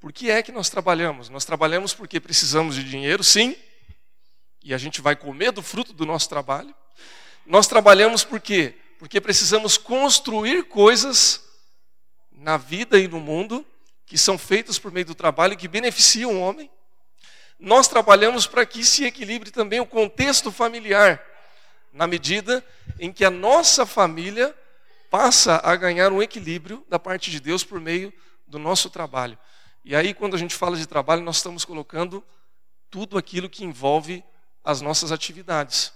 Por 0.00 0.12
que 0.12 0.30
é 0.30 0.42
que 0.42 0.52
nós 0.52 0.68
trabalhamos? 0.68 1.28
Nós 1.28 1.44
trabalhamos 1.44 1.94
porque 1.94 2.20
precisamos 2.20 2.74
de 2.74 2.84
dinheiro, 2.84 3.24
sim, 3.24 3.56
e 4.62 4.72
a 4.74 4.78
gente 4.78 5.00
vai 5.00 5.14
comer 5.14 5.52
do 5.52 5.62
fruto 5.62 5.92
do 5.92 6.06
nosso 6.06 6.28
trabalho. 6.28 6.74
Nós 7.46 7.66
trabalhamos 7.66 8.24
por 8.24 8.40
quê? 8.40 8.74
Porque 8.98 9.20
precisamos 9.20 9.76
construir 9.76 10.64
coisas 10.64 11.42
na 12.32 12.56
vida 12.56 12.98
e 12.98 13.08
no 13.08 13.20
mundo 13.20 13.64
que 14.06 14.18
são 14.18 14.36
feitas 14.36 14.78
por 14.78 14.92
meio 14.92 15.06
do 15.06 15.14
trabalho 15.14 15.54
e 15.54 15.56
que 15.56 15.68
beneficiam 15.68 16.32
o 16.32 16.40
homem. 16.40 16.70
Nós 17.58 17.88
trabalhamos 17.88 18.46
para 18.46 18.66
que 18.66 18.84
se 18.84 19.04
equilibre 19.04 19.50
também 19.50 19.80
o 19.80 19.86
contexto 19.86 20.50
familiar, 20.50 21.22
na 21.92 22.06
medida 22.06 22.64
em 22.98 23.12
que 23.12 23.24
a 23.24 23.30
nossa 23.30 23.86
família 23.86 24.54
passa 25.14 25.60
a 25.62 25.76
ganhar 25.76 26.10
um 26.10 26.20
equilíbrio 26.20 26.84
da 26.88 26.98
parte 26.98 27.30
de 27.30 27.38
Deus 27.38 27.62
por 27.62 27.80
meio 27.80 28.12
do 28.48 28.58
nosso 28.58 28.90
trabalho. 28.90 29.38
E 29.84 29.94
aí, 29.94 30.12
quando 30.12 30.34
a 30.34 30.36
gente 30.36 30.56
fala 30.56 30.76
de 30.76 30.88
trabalho, 30.88 31.22
nós 31.22 31.36
estamos 31.36 31.64
colocando 31.64 32.20
tudo 32.90 33.16
aquilo 33.16 33.48
que 33.48 33.64
envolve 33.64 34.24
as 34.64 34.80
nossas 34.80 35.12
atividades. 35.12 35.92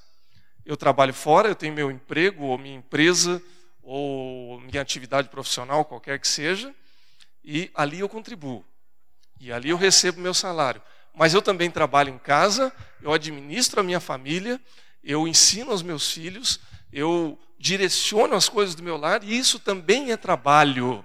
Eu 0.65 0.77
trabalho 0.77 1.13
fora, 1.13 1.49
eu 1.49 1.57
tenho 1.57 1.75
meu 1.75 1.91
emprego 1.91 2.45
ou 2.45 2.57
minha 2.57 2.77
empresa, 2.77 3.43
ou 3.83 4.61
minha 4.61 4.81
atividade 4.81 5.29
profissional, 5.29 5.85
qualquer 5.85 6.21
que 6.21 6.29
seja, 6.29 6.73
e 7.43 7.73
ali 7.75 7.99
eu 7.99 8.09
contribuo. 8.09 8.65
E 9.41 9.53
ali 9.53 9.71
eu 9.71 9.77
recebo 9.77 10.21
meu 10.21 10.33
salário. 10.33 10.81
Mas 11.13 11.35
eu 11.35 11.43
também 11.43 11.73
trabalho 11.73 12.11
em 12.11 12.19
casa, 12.19 12.73
eu 13.03 13.13
administro 13.13 13.81
a 13.81 13.83
minha 13.83 13.99
família, 13.99 14.61
eu 15.03 15.27
ensino 15.27 15.73
aos 15.73 15.83
meus 15.83 16.09
filhos, 16.09 16.61
eu 16.93 17.37
direciono 17.59 18.35
as 18.35 18.49
coisas 18.49 18.75
do 18.75 18.83
meu 18.83 18.97
lar, 18.97 19.25
e 19.25 19.37
isso 19.37 19.59
também 19.59 20.12
é 20.12 20.17
trabalho. 20.17 21.05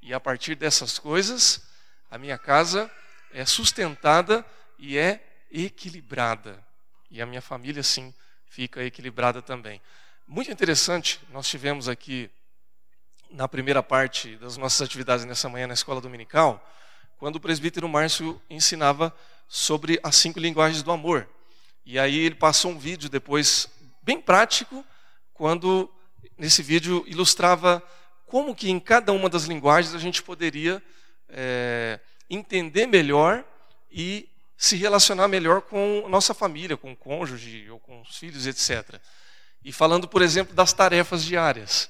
E 0.00 0.14
a 0.14 0.18
partir 0.18 0.54
dessas 0.54 0.98
coisas, 0.98 1.62
a 2.10 2.16
minha 2.16 2.38
casa 2.38 2.90
é 3.32 3.44
sustentada 3.44 4.44
e 4.78 4.96
é 4.96 5.22
equilibrada. 5.52 6.64
E 7.10 7.20
a 7.20 7.26
minha 7.26 7.42
família, 7.42 7.82
sim, 7.82 8.14
fica 8.46 8.82
equilibrada 8.82 9.42
também. 9.42 9.80
Muito 10.26 10.50
interessante, 10.50 11.20
nós 11.30 11.48
tivemos 11.48 11.88
aqui 11.88 12.30
na 13.30 13.46
primeira 13.46 13.82
parte 13.82 14.36
das 14.36 14.56
nossas 14.56 14.82
atividades 14.82 15.24
nessa 15.24 15.48
manhã 15.48 15.66
na 15.66 15.74
escola 15.74 16.00
dominical, 16.00 16.64
quando 17.18 17.36
o 17.36 17.40
presbítero 17.40 17.88
Márcio 17.88 18.40
ensinava 18.48 19.14
sobre 19.48 20.00
as 20.02 20.16
cinco 20.16 20.40
linguagens 20.40 20.82
do 20.82 20.90
amor. 20.90 21.28
E 21.84 21.98
aí 21.98 22.16
ele 22.16 22.34
passou 22.34 22.70
um 22.70 22.78
vídeo 22.78 23.08
depois 23.08 23.68
bem 24.02 24.20
prático, 24.20 24.84
quando 25.40 25.90
nesse 26.36 26.62
vídeo 26.62 27.02
ilustrava 27.06 27.82
como 28.26 28.54
que 28.54 28.68
em 28.68 28.78
cada 28.78 29.10
uma 29.10 29.26
das 29.26 29.44
linguagens 29.44 29.94
a 29.94 29.98
gente 29.98 30.22
poderia 30.22 30.82
é, 31.30 31.98
entender 32.28 32.86
melhor 32.86 33.42
e 33.90 34.28
se 34.54 34.76
relacionar 34.76 35.28
melhor 35.28 35.62
com 35.62 36.06
nossa 36.10 36.34
família, 36.34 36.76
com 36.76 36.92
o 36.92 36.96
cônjuge 36.96 37.70
ou 37.70 37.80
com 37.80 38.02
os 38.02 38.18
filhos, 38.18 38.46
etc. 38.46 39.00
E 39.64 39.72
falando, 39.72 40.06
por 40.06 40.20
exemplo, 40.20 40.54
das 40.54 40.74
tarefas 40.74 41.24
diárias, 41.24 41.88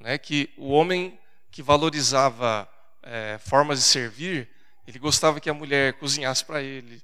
né, 0.00 0.18
que 0.18 0.52
o 0.56 0.70
homem 0.70 1.16
que 1.52 1.62
valorizava 1.62 2.68
é, 3.00 3.38
formas 3.38 3.78
de 3.78 3.84
servir, 3.84 4.48
ele 4.88 4.98
gostava 4.98 5.38
que 5.38 5.48
a 5.48 5.54
mulher 5.54 5.92
cozinhasse 5.92 6.44
para 6.44 6.60
ele, 6.60 7.00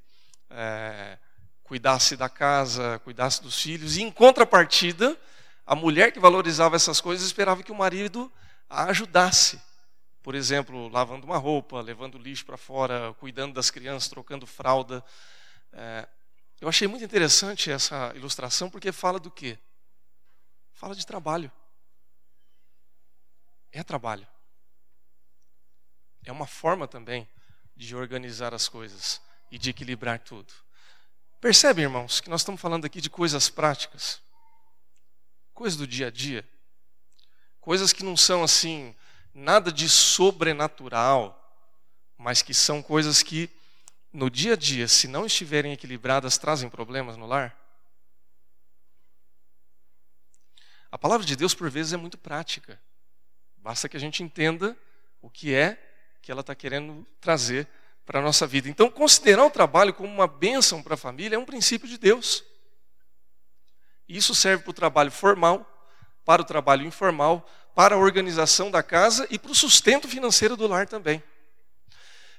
é, 0.50 1.18
cuidasse 1.62 2.16
da 2.16 2.28
casa, 2.28 3.00
cuidasse 3.04 3.40
dos 3.40 3.62
filhos, 3.62 3.96
e 3.96 4.02
em 4.02 4.10
contrapartida, 4.10 5.16
a 5.66 5.74
mulher 5.74 6.12
que 6.12 6.20
valorizava 6.20 6.76
essas 6.76 7.00
coisas 7.00 7.26
esperava 7.26 7.62
que 7.62 7.72
o 7.72 7.74
marido 7.74 8.32
a 8.68 8.84
ajudasse. 8.84 9.60
Por 10.22 10.34
exemplo, 10.34 10.88
lavando 10.88 11.26
uma 11.26 11.36
roupa, 11.36 11.80
levando 11.80 12.18
lixo 12.18 12.44
para 12.46 12.56
fora, 12.56 13.14
cuidando 13.18 13.54
das 13.54 13.70
crianças, 13.70 14.08
trocando 14.08 14.46
fralda. 14.46 15.04
É, 15.72 16.08
eu 16.60 16.68
achei 16.68 16.88
muito 16.88 17.04
interessante 17.04 17.70
essa 17.70 18.12
ilustração 18.14 18.70
porque 18.70 18.90
fala 18.90 19.18
do 19.18 19.30
quê? 19.30 19.58
Fala 20.72 20.94
de 20.94 21.06
trabalho. 21.06 21.52
É 23.70 23.82
trabalho. 23.82 24.26
É 26.24 26.32
uma 26.32 26.46
forma 26.46 26.88
também 26.88 27.28
de 27.76 27.94
organizar 27.94 28.54
as 28.54 28.68
coisas 28.68 29.20
e 29.50 29.58
de 29.58 29.70
equilibrar 29.70 30.18
tudo. 30.20 30.52
Percebe, 31.40 31.82
irmãos, 31.82 32.20
que 32.20 32.30
nós 32.30 32.40
estamos 32.40 32.60
falando 32.60 32.86
aqui 32.86 33.00
de 33.00 33.10
coisas 33.10 33.50
práticas, 33.50 34.22
coisas 35.54 35.78
do 35.78 35.86
dia 35.86 36.08
a 36.08 36.10
dia, 36.10 36.46
coisas 37.60 37.92
que 37.92 38.04
não 38.04 38.16
são 38.16 38.42
assim, 38.42 38.94
nada 39.32 39.72
de 39.72 39.88
sobrenatural, 39.88 41.40
mas 42.18 42.42
que 42.42 42.52
são 42.52 42.82
coisas 42.82 43.22
que 43.22 43.48
no 44.12 44.30
dia 44.30 44.52
a 44.52 44.56
dia, 44.56 44.86
se 44.86 45.08
não 45.08 45.26
estiverem 45.26 45.72
equilibradas, 45.72 46.38
trazem 46.38 46.68
problemas 46.68 47.16
no 47.16 47.26
lar. 47.26 47.56
A 50.90 50.98
palavra 50.98 51.26
de 51.26 51.34
Deus, 51.34 51.54
por 51.54 51.68
vezes, 51.68 51.92
é 51.92 51.96
muito 51.96 52.16
prática. 52.16 52.80
Basta 53.56 53.88
que 53.88 53.96
a 53.96 54.00
gente 54.00 54.22
entenda 54.22 54.76
o 55.20 55.28
que 55.28 55.52
é 55.52 55.76
que 56.22 56.30
ela 56.30 56.42
está 56.42 56.54
querendo 56.54 57.04
trazer 57.20 57.66
para 58.06 58.20
a 58.20 58.22
nossa 58.22 58.46
vida. 58.46 58.68
Então, 58.68 58.88
considerar 58.88 59.44
o 59.44 59.50
trabalho 59.50 59.92
como 59.92 60.08
uma 60.08 60.28
bênção 60.28 60.82
para 60.82 60.94
a 60.94 60.98
família 60.98 61.34
é 61.34 61.38
um 61.38 61.44
princípio 61.44 61.88
de 61.88 61.98
Deus. 61.98 62.44
Isso 64.08 64.34
serve 64.34 64.62
para 64.62 64.70
o 64.70 64.74
trabalho 64.74 65.10
formal, 65.10 65.66
para 66.24 66.42
o 66.42 66.44
trabalho 66.44 66.86
informal, 66.86 67.48
para 67.74 67.94
a 67.94 67.98
organização 67.98 68.70
da 68.70 68.82
casa 68.82 69.26
e 69.30 69.38
para 69.38 69.50
o 69.50 69.54
sustento 69.54 70.08
financeiro 70.08 70.56
do 70.56 70.66
lar 70.66 70.86
também. 70.86 71.22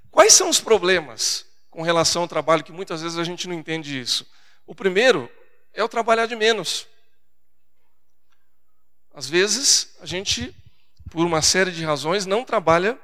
Quais 0.10 0.34
são 0.34 0.50
os 0.50 0.62
problemas 0.62 1.45
com 1.69 1.81
relação 1.81 2.22
ao 2.22 2.27
trabalho 2.27 2.63
que 2.63 2.72
muitas 2.72 3.01
vezes 3.01 3.17
a 3.17 3.24
gente 3.24 3.48
não 3.48 3.53
entende 3.53 4.00
isso? 4.00 4.25
O 4.65 4.74
primeiro 4.74 5.29
é 5.74 5.84
o 5.84 5.89
trabalhar 5.89 6.25
de 6.25 6.36
menos. 6.36 6.88
Às 9.13 9.29
vezes, 9.29 9.95
a 10.01 10.05
gente, 10.05 10.55
por 11.10 11.25
uma 11.25 11.41
série 11.41 11.72
de 11.72 11.84
razões, 11.84 12.25
não 12.25 12.43
trabalha 12.43 12.98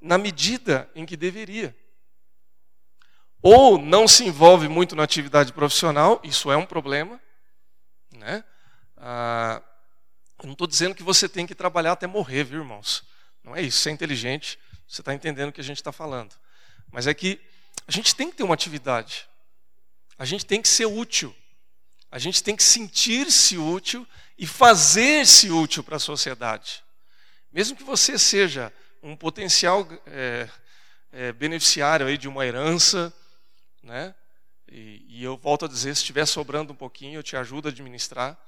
na 0.00 0.18
medida 0.18 0.90
em 0.94 1.04
que 1.04 1.16
deveria. 1.16 1.76
Ou 3.40 3.76
não 3.76 4.06
se 4.06 4.24
envolve 4.24 4.68
muito 4.68 4.94
na 4.94 5.02
atividade 5.02 5.52
profissional, 5.52 6.20
isso 6.22 6.50
é 6.50 6.56
um 6.56 6.66
problema. 6.66 7.20
Né? 8.22 8.44
Ah, 8.96 9.60
eu 10.38 10.46
não 10.46 10.52
estou 10.52 10.66
dizendo 10.66 10.94
que 10.94 11.02
você 11.02 11.28
tem 11.28 11.44
que 11.44 11.56
trabalhar 11.56 11.92
até 11.92 12.06
morrer, 12.06 12.44
viu, 12.44 12.60
irmãos? 12.60 13.02
Não 13.42 13.54
é 13.54 13.60
isso, 13.60 13.78
você 13.78 13.90
é 13.90 13.92
inteligente, 13.92 14.58
você 14.86 15.00
está 15.00 15.12
entendendo 15.12 15.48
o 15.48 15.52
que 15.52 15.60
a 15.60 15.64
gente 15.64 15.78
está 15.78 15.90
falando. 15.90 16.32
Mas 16.92 17.08
é 17.08 17.14
que 17.14 17.40
a 17.86 17.90
gente 17.90 18.14
tem 18.14 18.30
que 18.30 18.36
ter 18.36 18.44
uma 18.44 18.54
atividade, 18.54 19.28
a 20.16 20.24
gente 20.24 20.46
tem 20.46 20.62
que 20.62 20.68
ser 20.68 20.86
útil, 20.86 21.34
a 22.12 22.18
gente 22.18 22.42
tem 22.44 22.54
que 22.54 22.62
sentir-se 22.62 23.58
útil 23.58 24.06
e 24.38 24.46
fazer-se 24.46 25.50
útil 25.50 25.82
para 25.82 25.96
a 25.96 26.00
sociedade. 26.00 26.84
Mesmo 27.52 27.76
que 27.76 27.82
você 27.82 28.16
seja 28.18 28.72
um 29.02 29.16
potencial 29.16 29.88
é, 30.06 30.48
é, 31.10 31.32
beneficiário 31.32 32.06
aí 32.06 32.16
de 32.16 32.28
uma 32.28 32.46
herança, 32.46 33.12
né? 33.82 34.14
E, 34.74 35.04
e, 35.06 35.22
eu 35.22 35.36
volto 35.36 35.66
a 35.66 35.68
dizer, 35.68 35.94
se 35.94 36.00
estiver 36.00 36.24
sobrando 36.24 36.72
um 36.72 36.76
pouquinho, 36.76 37.18
eu 37.18 37.22
te 37.22 37.36
ajudo 37.36 37.68
a 37.68 37.70
administrar, 37.70 38.38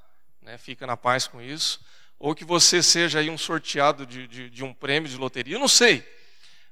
né? 0.41 0.57
Fica 0.57 0.87
na 0.87 0.97
paz 0.97 1.27
com 1.27 1.39
isso. 1.39 1.85
Ou 2.19 2.35
que 2.35 2.47
você 2.47 2.83
seja 2.83 3.19
aí 3.19 3.29
um 3.29 3.37
sorteado 3.37 4.07
de, 4.07 4.27
de, 4.27 4.49
de 4.49 4.65
um 4.65 4.73
prêmio 4.73 5.07
de 5.07 5.19
loteria, 5.19 5.57
eu 5.57 5.61
não 5.61 5.69
sei. 5.69 6.03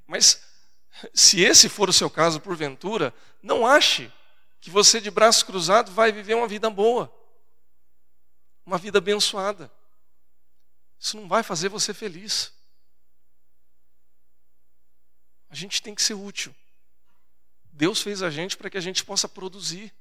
Mas 0.06 0.42
se 1.12 1.42
esse 1.42 1.68
for 1.68 1.87
o 1.90 1.92
seu 1.92 2.09
caso, 2.09 2.40
porventura, 2.40 3.12
não 3.42 3.66
ache 3.66 4.11
que 4.59 4.71
você 4.71 5.02
de 5.02 5.11
braços 5.11 5.42
cruzados 5.42 5.92
vai 5.92 6.11
viver 6.11 6.32
uma 6.32 6.49
vida 6.49 6.71
boa, 6.71 7.14
uma 8.64 8.78
vida 8.78 8.97
abençoada. 8.97 9.71
Isso 10.99 11.14
não 11.14 11.28
vai 11.28 11.42
fazer 11.42 11.68
você 11.68 11.92
feliz. 11.92 12.54
A 15.50 15.54
gente 15.54 15.82
tem 15.82 15.94
que 15.94 16.00
ser 16.00 16.14
útil. 16.14 16.54
Deus 17.72 18.02
fez 18.02 18.22
a 18.22 18.28
gente 18.28 18.56
para 18.56 18.68
que 18.68 18.76
a 18.76 18.80
gente 18.80 19.02
possa 19.02 19.26
produzir, 19.26 19.92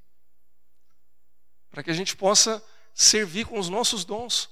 para 1.70 1.82
que 1.82 1.90
a 1.90 1.94
gente 1.94 2.14
possa 2.14 2.62
servir 2.94 3.46
com 3.46 3.58
os 3.58 3.70
nossos 3.70 4.04
dons, 4.04 4.50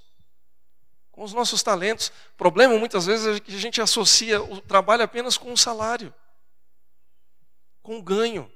com 1.12 1.22
os 1.22 1.34
nossos 1.34 1.62
talentos. 1.62 2.08
O 2.32 2.36
problema 2.38 2.78
muitas 2.78 3.04
vezes 3.04 3.36
é 3.36 3.40
que 3.40 3.54
a 3.54 3.58
gente 3.58 3.80
associa 3.80 4.42
o 4.42 4.60
trabalho 4.60 5.02
apenas 5.02 5.36
com 5.36 5.52
o 5.52 5.56
salário, 5.56 6.14
com 7.82 7.98
o 7.98 8.02
ganho. 8.02 8.50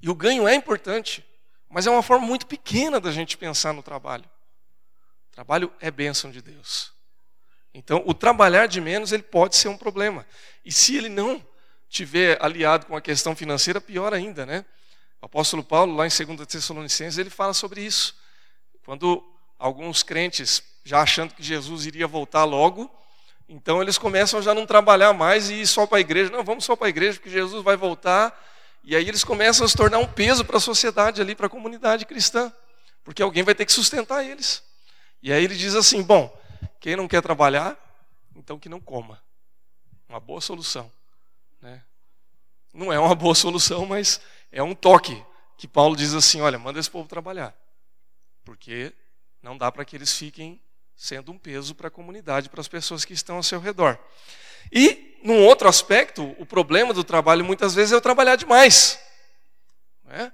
E 0.00 0.08
o 0.08 0.14
ganho 0.14 0.46
é 0.46 0.54
importante, 0.54 1.26
mas 1.68 1.88
é 1.88 1.90
uma 1.90 2.02
forma 2.02 2.24
muito 2.24 2.46
pequena 2.46 3.00
da 3.00 3.10
gente 3.10 3.36
pensar 3.36 3.72
no 3.72 3.82
trabalho. 3.82 4.30
O 5.28 5.32
trabalho 5.32 5.72
é 5.80 5.90
bênção 5.90 6.30
de 6.30 6.40
Deus. 6.40 6.92
Então, 7.74 8.02
o 8.06 8.14
trabalhar 8.14 8.66
de 8.66 8.80
menos 8.80 9.10
ele 9.10 9.24
pode 9.24 9.56
ser 9.56 9.68
um 9.68 9.76
problema. 9.76 10.24
E 10.64 10.70
se 10.70 10.96
ele 10.96 11.08
não 11.08 11.44
tiver 11.88 12.38
aliado 12.44 12.86
com 12.86 12.96
a 12.96 13.00
questão 13.00 13.34
financeira, 13.34 13.80
pior 13.80 14.12
ainda, 14.12 14.44
né? 14.44 14.64
O 15.20 15.26
apóstolo 15.26 15.62
Paulo, 15.62 15.94
lá 15.94 16.06
em 16.06 16.10
2 16.10 16.46
Tessalonicenses, 16.46 17.18
ele 17.18 17.30
fala 17.30 17.54
sobre 17.54 17.82
isso. 17.82 18.14
Quando 18.84 19.24
alguns 19.58 20.02
crentes, 20.02 20.62
já 20.84 21.00
achando 21.00 21.34
que 21.34 21.42
Jesus 21.42 21.86
iria 21.86 22.06
voltar 22.06 22.44
logo, 22.44 22.90
então 23.48 23.80
eles 23.80 23.96
começam 23.96 24.38
a 24.38 24.42
já 24.42 24.54
não 24.54 24.66
trabalhar 24.66 25.12
mais 25.12 25.50
e 25.50 25.54
ir 25.54 25.66
só 25.66 25.86
para 25.86 25.98
a 25.98 26.00
igreja. 26.00 26.30
Não, 26.30 26.44
vamos 26.44 26.64
só 26.64 26.76
para 26.76 26.86
a 26.86 26.90
igreja, 26.90 27.18
porque 27.18 27.30
Jesus 27.30 27.62
vai 27.62 27.76
voltar. 27.76 28.36
E 28.84 28.94
aí 28.94 29.08
eles 29.08 29.24
começam 29.24 29.64
a 29.64 29.68
se 29.68 29.76
tornar 29.76 29.98
um 29.98 30.06
peso 30.06 30.44
para 30.44 30.58
a 30.58 30.60
sociedade 30.60 31.20
ali, 31.20 31.34
para 31.34 31.46
a 31.46 31.50
comunidade 31.50 32.04
cristã, 32.04 32.52
porque 33.02 33.22
alguém 33.22 33.42
vai 33.42 33.54
ter 33.54 33.64
que 33.66 33.72
sustentar 33.72 34.24
eles. 34.24 34.62
E 35.22 35.32
aí 35.32 35.42
ele 35.42 35.56
diz 35.56 35.74
assim: 35.74 36.02
bom, 36.02 36.32
quem 36.78 36.94
não 36.94 37.08
quer 37.08 37.22
trabalhar, 37.22 37.76
então 38.34 38.58
que 38.58 38.68
não 38.68 38.80
coma. 38.80 39.20
Uma 40.08 40.20
boa 40.20 40.40
solução. 40.40 40.90
Não 42.76 42.92
é 42.92 42.98
uma 43.00 43.14
boa 43.14 43.34
solução, 43.34 43.86
mas 43.86 44.20
é 44.52 44.62
um 44.62 44.74
toque 44.74 45.24
que 45.56 45.66
Paulo 45.66 45.96
diz 45.96 46.12
assim: 46.12 46.42
olha, 46.42 46.58
manda 46.58 46.78
esse 46.78 46.90
povo 46.90 47.08
trabalhar, 47.08 47.56
porque 48.44 48.92
não 49.42 49.56
dá 49.56 49.72
para 49.72 49.82
que 49.82 49.96
eles 49.96 50.12
fiquem 50.12 50.60
sendo 50.94 51.32
um 51.32 51.38
peso 51.38 51.74
para 51.74 51.88
a 51.88 51.90
comunidade, 51.90 52.50
para 52.50 52.60
as 52.60 52.68
pessoas 52.68 53.02
que 53.02 53.14
estão 53.14 53.36
ao 53.36 53.42
seu 53.42 53.58
redor. 53.58 53.98
E, 54.70 55.18
num 55.22 55.42
outro 55.42 55.68
aspecto, 55.68 56.36
o 56.38 56.44
problema 56.44 56.92
do 56.92 57.02
trabalho 57.02 57.42
muitas 57.42 57.74
vezes 57.74 57.92
é 57.92 57.96
o 57.96 58.00
trabalhar 58.00 58.36
demais. 58.36 59.00
Né? 60.04 60.30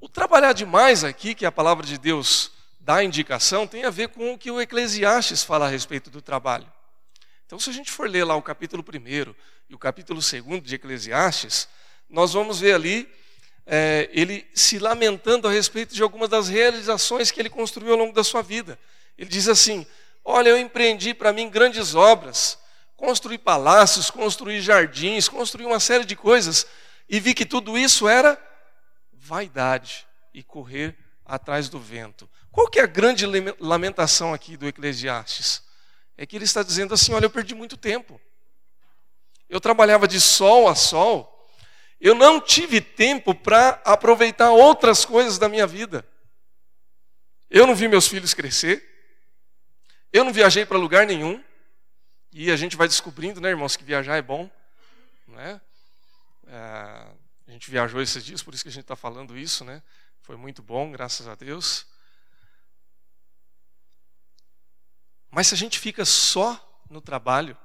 O 0.00 0.08
trabalhar 0.08 0.52
demais 0.52 1.02
aqui, 1.02 1.34
que 1.34 1.44
a 1.44 1.50
palavra 1.50 1.84
de 1.84 1.98
Deus 1.98 2.52
da 2.78 3.02
indicação 3.02 3.66
tem 3.66 3.84
a 3.84 3.90
ver 3.90 4.10
com 4.10 4.32
o 4.32 4.38
que 4.38 4.50
o 4.50 4.60
Eclesiastes 4.60 5.42
fala 5.42 5.66
a 5.66 5.70
respeito 5.70 6.08
do 6.08 6.22
trabalho. 6.22 6.70
Então, 7.46 7.58
se 7.58 7.68
a 7.68 7.72
gente 7.72 7.90
for 7.90 8.08
ler 8.08 8.24
lá 8.24 8.36
o 8.36 8.42
capítulo 8.42 8.84
1 8.86 9.34
o 9.74 9.78
capítulo 9.78 10.20
2 10.20 10.62
de 10.62 10.76
Eclesiastes, 10.76 11.68
nós 12.08 12.32
vamos 12.32 12.60
ver 12.60 12.74
ali 12.74 13.08
é, 13.66 14.08
ele 14.12 14.46
se 14.54 14.78
lamentando 14.78 15.48
a 15.48 15.50
respeito 15.50 15.94
de 15.94 16.02
algumas 16.02 16.28
das 16.28 16.48
realizações 16.48 17.30
que 17.30 17.40
ele 17.40 17.50
construiu 17.50 17.92
ao 17.92 17.98
longo 17.98 18.12
da 18.12 18.22
sua 18.22 18.42
vida. 18.42 18.78
Ele 19.18 19.28
diz 19.28 19.48
assim: 19.48 19.86
Olha, 20.24 20.50
eu 20.50 20.58
empreendi 20.58 21.12
para 21.12 21.32
mim 21.32 21.48
grandes 21.50 21.94
obras, 21.94 22.58
construí 22.96 23.36
palácios, 23.36 24.10
construí 24.10 24.60
jardins, 24.60 25.28
construí 25.28 25.66
uma 25.66 25.80
série 25.80 26.04
de 26.04 26.14
coisas, 26.14 26.66
e 27.08 27.18
vi 27.18 27.34
que 27.34 27.44
tudo 27.44 27.76
isso 27.76 28.08
era 28.08 28.40
vaidade 29.12 30.06
e 30.32 30.42
correr 30.42 30.96
atrás 31.24 31.68
do 31.68 31.80
vento. 31.80 32.28
Qual 32.50 32.68
que 32.68 32.78
é 32.78 32.82
a 32.82 32.86
grande 32.86 33.26
lamentação 33.58 34.32
aqui 34.32 34.56
do 34.56 34.68
Eclesiastes? 34.68 35.62
É 36.16 36.24
que 36.24 36.36
ele 36.36 36.44
está 36.44 36.62
dizendo 36.62 36.94
assim: 36.94 37.12
olha, 37.12 37.26
eu 37.26 37.30
perdi 37.30 37.54
muito 37.54 37.76
tempo. 37.76 38.20
Eu 39.48 39.60
trabalhava 39.60 40.08
de 40.08 40.20
sol 40.20 40.68
a 40.68 40.74
sol, 40.74 41.30
eu 42.00 42.14
não 42.14 42.40
tive 42.40 42.80
tempo 42.80 43.34
para 43.34 43.80
aproveitar 43.84 44.50
outras 44.50 45.04
coisas 45.04 45.38
da 45.38 45.48
minha 45.48 45.66
vida. 45.66 46.06
Eu 47.48 47.66
não 47.66 47.74
vi 47.74 47.88
meus 47.88 48.08
filhos 48.08 48.34
crescer, 48.34 48.82
eu 50.12 50.24
não 50.24 50.32
viajei 50.32 50.66
para 50.66 50.76
lugar 50.76 51.06
nenhum, 51.06 51.42
e 52.32 52.50
a 52.50 52.56
gente 52.56 52.76
vai 52.76 52.88
descobrindo, 52.88 53.40
né, 53.40 53.50
irmãos, 53.50 53.76
que 53.76 53.84
viajar 53.84 54.16
é 54.16 54.22
bom. 54.22 54.50
Né? 55.28 55.60
É, 56.46 56.52
a 57.46 57.50
gente 57.50 57.70
viajou 57.70 58.02
esses 58.02 58.24
dias, 58.24 58.42
por 58.42 58.52
isso 58.52 58.64
que 58.64 58.68
a 58.68 58.72
gente 58.72 58.82
está 58.82 58.96
falando 58.96 59.38
isso, 59.38 59.64
né? 59.64 59.82
Foi 60.20 60.36
muito 60.36 60.62
bom, 60.62 60.90
graças 60.90 61.28
a 61.28 61.34
Deus. 61.34 61.86
Mas 65.30 65.48
se 65.48 65.54
a 65.54 65.56
gente 65.56 65.78
fica 65.78 66.04
só 66.04 66.82
no 66.90 67.00
trabalho, 67.00 67.56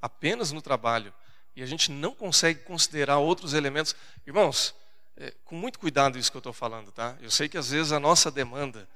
apenas 0.00 0.52
no 0.52 0.62
trabalho, 0.62 1.12
e 1.54 1.62
a 1.62 1.66
gente 1.66 1.90
não 1.90 2.14
consegue 2.14 2.60
considerar 2.60 3.18
outros 3.18 3.54
elementos, 3.54 3.96
irmãos, 4.26 4.74
é, 5.16 5.32
com 5.44 5.54
muito 5.54 5.78
cuidado 5.78 6.18
isso 6.18 6.30
que 6.30 6.36
eu 6.36 6.40
estou 6.40 6.52
falando, 6.52 6.92
tá? 6.92 7.16
Eu 7.20 7.30
sei 7.30 7.48
que 7.48 7.56
às 7.56 7.70
vezes 7.70 7.92
a 7.92 7.98
nossa 7.98 8.30
demanda 8.30 8.86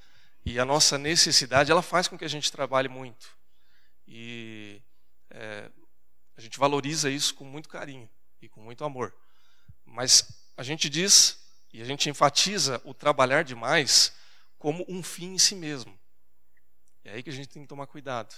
e 0.44 0.58
a 0.58 0.64
nossa 0.64 0.98
necessidade, 0.98 1.70
ela 1.70 1.82
faz 1.82 2.06
com 2.08 2.18
que 2.18 2.24
a 2.24 2.28
gente 2.28 2.52
trabalhe 2.52 2.88
muito. 2.88 3.28
E 4.06 4.82
é, 5.30 5.70
a 6.36 6.40
gente 6.40 6.58
valoriza 6.58 7.10
isso 7.10 7.34
com 7.34 7.44
muito 7.44 7.68
carinho 7.68 8.08
e 8.42 8.48
com 8.48 8.60
muito 8.60 8.84
amor. 8.84 9.14
Mas 9.84 10.50
a 10.56 10.62
gente 10.62 10.88
diz 10.88 11.38
e 11.72 11.80
a 11.80 11.84
gente 11.84 12.10
enfatiza 12.10 12.80
o 12.84 12.92
trabalhar 12.92 13.44
demais 13.44 14.12
como 14.58 14.84
um 14.88 15.02
fim 15.02 15.34
em 15.34 15.38
si 15.38 15.54
mesmo. 15.54 15.98
É 17.04 17.12
aí 17.12 17.22
que 17.22 17.30
a 17.30 17.32
gente 17.32 17.48
tem 17.48 17.62
que 17.62 17.68
tomar 17.68 17.86
cuidado. 17.86 18.34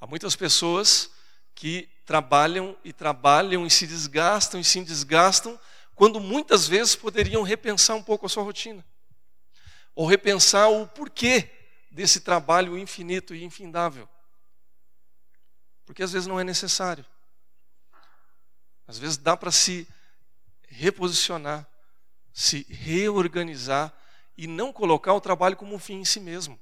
Há 0.00 0.06
muitas 0.06 0.36
pessoas 0.36 1.10
que 1.58 1.90
trabalham 2.06 2.78
e 2.84 2.92
trabalham 2.92 3.66
e 3.66 3.70
se 3.70 3.84
desgastam 3.84 4.60
e 4.60 4.64
se 4.64 4.80
desgastam, 4.84 5.58
quando 5.96 6.20
muitas 6.20 6.68
vezes 6.68 6.94
poderiam 6.94 7.42
repensar 7.42 7.96
um 7.96 8.02
pouco 8.02 8.26
a 8.26 8.28
sua 8.28 8.44
rotina. 8.44 8.86
Ou 9.92 10.06
repensar 10.06 10.70
o 10.70 10.86
porquê 10.86 11.50
desse 11.90 12.20
trabalho 12.20 12.78
infinito 12.78 13.34
e 13.34 13.42
infindável. 13.42 14.08
Porque 15.84 16.04
às 16.04 16.12
vezes 16.12 16.28
não 16.28 16.38
é 16.38 16.44
necessário. 16.44 17.04
Às 18.86 18.96
vezes 18.96 19.16
dá 19.16 19.36
para 19.36 19.50
se 19.50 19.88
reposicionar 20.68 21.68
se 22.38 22.64
reorganizar 22.70 23.92
e 24.36 24.46
não 24.46 24.72
colocar 24.72 25.12
o 25.12 25.20
trabalho 25.20 25.56
como 25.56 25.74
um 25.74 25.78
fim 25.78 25.96
em 25.96 26.04
si 26.04 26.20
mesmo. 26.20 26.56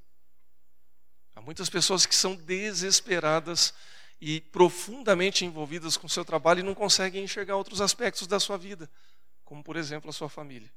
Há 1.34 1.42
muitas 1.42 1.68
pessoas 1.68 2.06
que 2.06 2.14
são 2.14 2.34
desesperadas 2.34 3.74
e 4.20 4.40
profundamente 4.40 5.44
envolvidas 5.44 5.96
com 5.96 6.06
o 6.06 6.10
seu 6.10 6.24
trabalho 6.24 6.60
e 6.60 6.62
não 6.62 6.74
conseguem 6.74 7.24
enxergar 7.24 7.56
outros 7.56 7.80
aspectos 7.80 8.26
da 8.26 8.40
sua 8.40 8.56
vida, 8.56 8.88
como 9.44 9.62
por 9.62 9.76
exemplo 9.76 10.10
a 10.10 10.12
sua 10.12 10.28
família. 10.28 10.70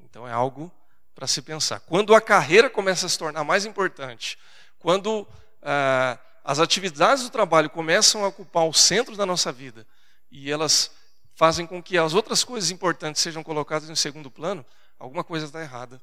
Então 0.00 0.26
é 0.26 0.32
algo 0.32 0.72
para 1.14 1.26
se 1.26 1.42
pensar. 1.42 1.80
Quando 1.80 2.14
a 2.14 2.20
carreira 2.20 2.70
começa 2.70 3.06
a 3.06 3.08
se 3.08 3.18
tornar 3.18 3.44
mais 3.44 3.64
importante, 3.64 4.38
quando 4.78 5.26
ah, 5.62 6.18
as 6.44 6.58
atividades 6.58 7.24
do 7.24 7.30
trabalho 7.30 7.68
começam 7.68 8.24
a 8.24 8.28
ocupar 8.28 8.66
o 8.66 8.72
centro 8.72 9.16
da 9.16 9.26
nossa 9.26 9.52
vida 9.52 9.86
e 10.30 10.50
elas 10.50 10.90
fazem 11.34 11.66
com 11.66 11.82
que 11.82 11.96
as 11.98 12.14
outras 12.14 12.42
coisas 12.42 12.70
importantes 12.70 13.22
sejam 13.22 13.42
colocadas 13.42 13.88
em 13.88 13.94
segundo 13.94 14.30
plano, 14.30 14.64
alguma 14.98 15.22
coisa 15.22 15.46
está 15.46 15.60
errada. 15.60 16.00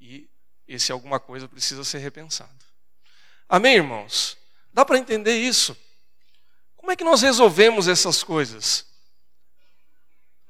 E 0.00 0.28
esse 0.66 0.92
alguma 0.92 1.18
coisa 1.18 1.48
precisa 1.48 1.84
ser 1.84 1.98
repensado. 1.98 2.50
Amém, 3.48 3.76
irmãos? 3.76 4.39
Dá 4.72 4.84
para 4.84 4.98
entender 4.98 5.36
isso? 5.36 5.76
Como 6.76 6.90
é 6.92 6.96
que 6.96 7.04
nós 7.04 7.22
resolvemos 7.22 7.88
essas 7.88 8.22
coisas? 8.22 8.86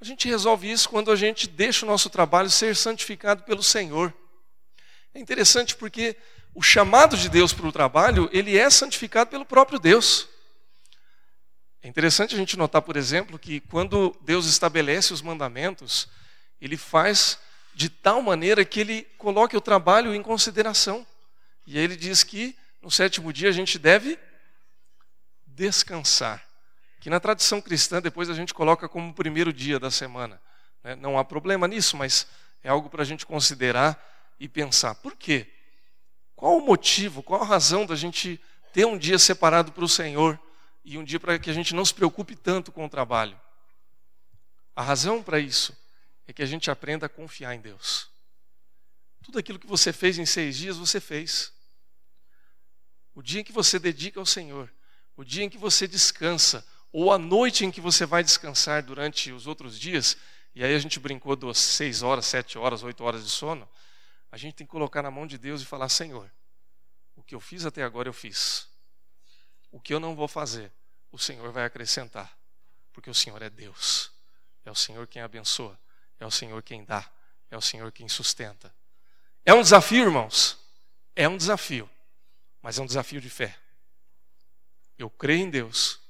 A 0.00 0.04
gente 0.04 0.28
resolve 0.28 0.70
isso 0.70 0.88
quando 0.88 1.10
a 1.10 1.16
gente 1.16 1.46
deixa 1.46 1.84
o 1.84 1.88
nosso 1.88 2.08
trabalho 2.08 2.48
ser 2.48 2.74
santificado 2.74 3.42
pelo 3.42 3.62
Senhor. 3.62 4.14
É 5.12 5.18
interessante 5.18 5.76
porque 5.76 6.16
o 6.54 6.62
chamado 6.62 7.16
de 7.16 7.28
Deus 7.28 7.52
para 7.52 7.66
o 7.66 7.72
trabalho, 7.72 8.28
ele 8.32 8.56
é 8.56 8.68
santificado 8.70 9.30
pelo 9.30 9.44
próprio 9.44 9.78
Deus. 9.78 10.28
É 11.82 11.88
interessante 11.88 12.34
a 12.34 12.38
gente 12.38 12.56
notar, 12.56 12.82
por 12.82 12.96
exemplo, 12.96 13.38
que 13.38 13.60
quando 13.60 14.16
Deus 14.22 14.46
estabelece 14.46 15.12
os 15.12 15.22
mandamentos, 15.22 16.08
ele 16.60 16.76
faz 16.76 17.38
de 17.74 17.88
tal 17.88 18.20
maneira 18.20 18.64
que 18.64 18.80
ele 18.80 19.02
coloque 19.16 19.56
o 19.56 19.60
trabalho 19.60 20.14
em 20.14 20.22
consideração. 20.22 21.06
E 21.66 21.78
aí 21.78 21.84
ele 21.84 21.96
diz 21.96 22.22
que 22.22 22.56
no 22.80 22.90
sétimo 22.90 23.32
dia 23.32 23.48
a 23.48 23.52
gente 23.52 23.78
deve 23.78 24.18
descansar, 25.46 26.46
que 27.00 27.10
na 27.10 27.20
tradição 27.20 27.60
cristã 27.60 28.00
depois 28.00 28.30
a 28.30 28.34
gente 28.34 28.54
coloca 28.54 28.88
como 28.88 29.10
o 29.10 29.14
primeiro 29.14 29.52
dia 29.52 29.78
da 29.78 29.90
semana. 29.90 30.40
Né? 30.82 30.94
Não 30.96 31.18
há 31.18 31.24
problema 31.24 31.68
nisso, 31.68 31.96
mas 31.96 32.26
é 32.62 32.68
algo 32.68 32.88
para 32.88 33.02
a 33.02 33.04
gente 33.04 33.26
considerar 33.26 33.98
e 34.38 34.48
pensar. 34.48 34.94
Por 34.94 35.16
quê? 35.16 35.46
Qual 36.34 36.56
o 36.56 36.64
motivo, 36.64 37.22
qual 37.22 37.42
a 37.42 37.46
razão 37.46 37.84
da 37.84 37.94
gente 37.94 38.40
ter 38.72 38.86
um 38.86 38.96
dia 38.96 39.18
separado 39.18 39.72
para 39.72 39.84
o 39.84 39.88
Senhor 39.88 40.40
e 40.84 40.96
um 40.96 41.04
dia 41.04 41.20
para 41.20 41.38
que 41.38 41.50
a 41.50 41.52
gente 41.52 41.74
não 41.74 41.84
se 41.84 41.92
preocupe 41.92 42.34
tanto 42.34 42.72
com 42.72 42.84
o 42.86 42.88
trabalho? 42.88 43.38
A 44.74 44.82
razão 44.82 45.22
para 45.22 45.38
isso 45.38 45.76
é 46.26 46.32
que 46.32 46.42
a 46.42 46.46
gente 46.46 46.70
aprenda 46.70 47.04
a 47.04 47.08
confiar 47.08 47.54
em 47.54 47.60
Deus. 47.60 48.08
Tudo 49.22 49.38
aquilo 49.38 49.58
que 49.58 49.66
você 49.66 49.92
fez 49.92 50.18
em 50.18 50.24
seis 50.24 50.56
dias, 50.56 50.78
você 50.78 50.98
fez. 50.98 51.52
O 53.20 53.22
dia 53.22 53.42
em 53.42 53.44
que 53.44 53.52
você 53.52 53.78
dedica 53.78 54.18
ao 54.18 54.24
Senhor, 54.24 54.72
o 55.14 55.22
dia 55.22 55.44
em 55.44 55.50
que 55.50 55.58
você 55.58 55.86
descansa, 55.86 56.66
ou 56.90 57.12
a 57.12 57.18
noite 57.18 57.66
em 57.66 57.70
que 57.70 57.78
você 57.78 58.06
vai 58.06 58.24
descansar 58.24 58.82
durante 58.82 59.30
os 59.30 59.46
outros 59.46 59.78
dias, 59.78 60.16
e 60.54 60.64
aí 60.64 60.74
a 60.74 60.78
gente 60.78 60.98
brincou 60.98 61.36
das 61.36 61.58
seis 61.58 62.02
horas, 62.02 62.24
sete 62.24 62.56
horas, 62.56 62.82
oito 62.82 63.04
horas 63.04 63.22
de 63.22 63.28
sono, 63.28 63.68
a 64.32 64.38
gente 64.38 64.54
tem 64.54 64.66
que 64.66 64.70
colocar 64.70 65.02
na 65.02 65.10
mão 65.10 65.26
de 65.26 65.36
Deus 65.36 65.60
e 65.60 65.66
falar: 65.66 65.90
Senhor, 65.90 66.32
o 67.14 67.22
que 67.22 67.34
eu 67.34 67.40
fiz 67.40 67.66
até 67.66 67.82
agora 67.82 68.08
eu 68.08 68.12
fiz. 68.14 68.66
O 69.70 69.78
que 69.78 69.92
eu 69.92 70.00
não 70.00 70.16
vou 70.16 70.26
fazer, 70.26 70.72
o 71.12 71.18
Senhor 71.18 71.52
vai 71.52 71.66
acrescentar, 71.66 72.34
porque 72.90 73.10
o 73.10 73.14
Senhor 73.14 73.42
é 73.42 73.50
Deus. 73.50 74.10
É 74.64 74.70
o 74.70 74.74
Senhor 74.74 75.06
quem 75.06 75.20
abençoa, 75.20 75.78
é 76.18 76.24
o 76.24 76.30
Senhor 76.30 76.62
quem 76.62 76.86
dá, 76.86 77.06
é 77.50 77.56
o 77.58 77.60
Senhor 77.60 77.92
quem 77.92 78.08
sustenta. 78.08 78.74
É 79.44 79.52
um 79.52 79.60
desafio, 79.60 80.04
irmãos? 80.04 80.56
É 81.14 81.28
um 81.28 81.36
desafio, 81.36 81.86
mas 82.62 82.78
é 82.78 82.82
um 82.82 82.86
desafio 82.86 83.20
de 83.20 83.30
fé. 83.30 83.56
Eu 84.98 85.08
creio 85.08 85.46
em 85.46 85.50
Deus, 85.50 86.00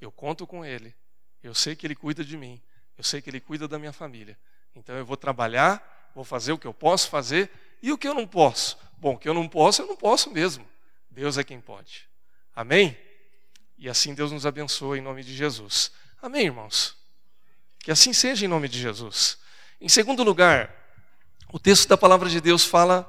eu 0.00 0.10
conto 0.10 0.46
com 0.46 0.64
Ele, 0.64 0.94
eu 1.42 1.54
sei 1.54 1.76
que 1.76 1.86
Ele 1.86 1.94
cuida 1.94 2.24
de 2.24 2.36
mim, 2.36 2.60
eu 2.96 3.04
sei 3.04 3.22
que 3.22 3.30
Ele 3.30 3.40
cuida 3.40 3.68
da 3.68 3.78
minha 3.78 3.92
família. 3.92 4.38
Então 4.74 4.96
eu 4.96 5.04
vou 5.04 5.16
trabalhar, 5.16 6.10
vou 6.14 6.24
fazer 6.24 6.52
o 6.52 6.58
que 6.58 6.66
eu 6.66 6.74
posso 6.74 7.08
fazer 7.08 7.50
e 7.82 7.92
o 7.92 7.98
que 7.98 8.08
eu 8.08 8.14
não 8.14 8.26
posso. 8.26 8.76
Bom, 8.96 9.14
o 9.14 9.18
que 9.18 9.28
eu 9.28 9.34
não 9.34 9.48
posso, 9.48 9.82
eu 9.82 9.86
não 9.86 9.96
posso 9.96 10.30
mesmo. 10.30 10.68
Deus 11.10 11.38
é 11.38 11.44
quem 11.44 11.60
pode. 11.60 12.08
Amém? 12.54 12.98
E 13.76 13.88
assim 13.88 14.14
Deus 14.14 14.32
nos 14.32 14.44
abençoa 14.44 14.98
em 14.98 15.00
nome 15.00 15.22
de 15.22 15.34
Jesus. 15.34 15.92
Amém, 16.20 16.46
irmãos? 16.46 16.96
Que 17.78 17.92
assim 17.92 18.12
seja 18.12 18.44
em 18.44 18.48
nome 18.48 18.68
de 18.68 18.80
Jesus. 18.80 19.38
Em 19.80 19.88
segundo 19.88 20.24
lugar, 20.24 20.74
o 21.52 21.58
texto 21.58 21.88
da 21.88 21.96
palavra 21.96 22.28
de 22.28 22.40
Deus 22.40 22.64
fala 22.64 23.08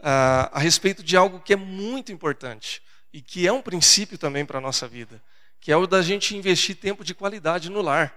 a 0.00 0.58
respeito 0.58 1.02
de 1.02 1.16
algo 1.16 1.40
que 1.40 1.52
é 1.52 1.56
muito 1.56 2.12
importante 2.12 2.82
e 3.12 3.20
que 3.20 3.46
é 3.46 3.52
um 3.52 3.62
princípio 3.62 4.16
também 4.16 4.44
para 4.44 4.58
a 4.58 4.60
nossa 4.60 4.86
vida, 4.86 5.22
que 5.60 5.72
é 5.72 5.76
o 5.76 5.86
da 5.86 6.02
gente 6.02 6.36
investir 6.36 6.76
tempo 6.76 7.04
de 7.04 7.14
qualidade 7.14 7.70
no 7.70 7.82
lar. 7.82 8.14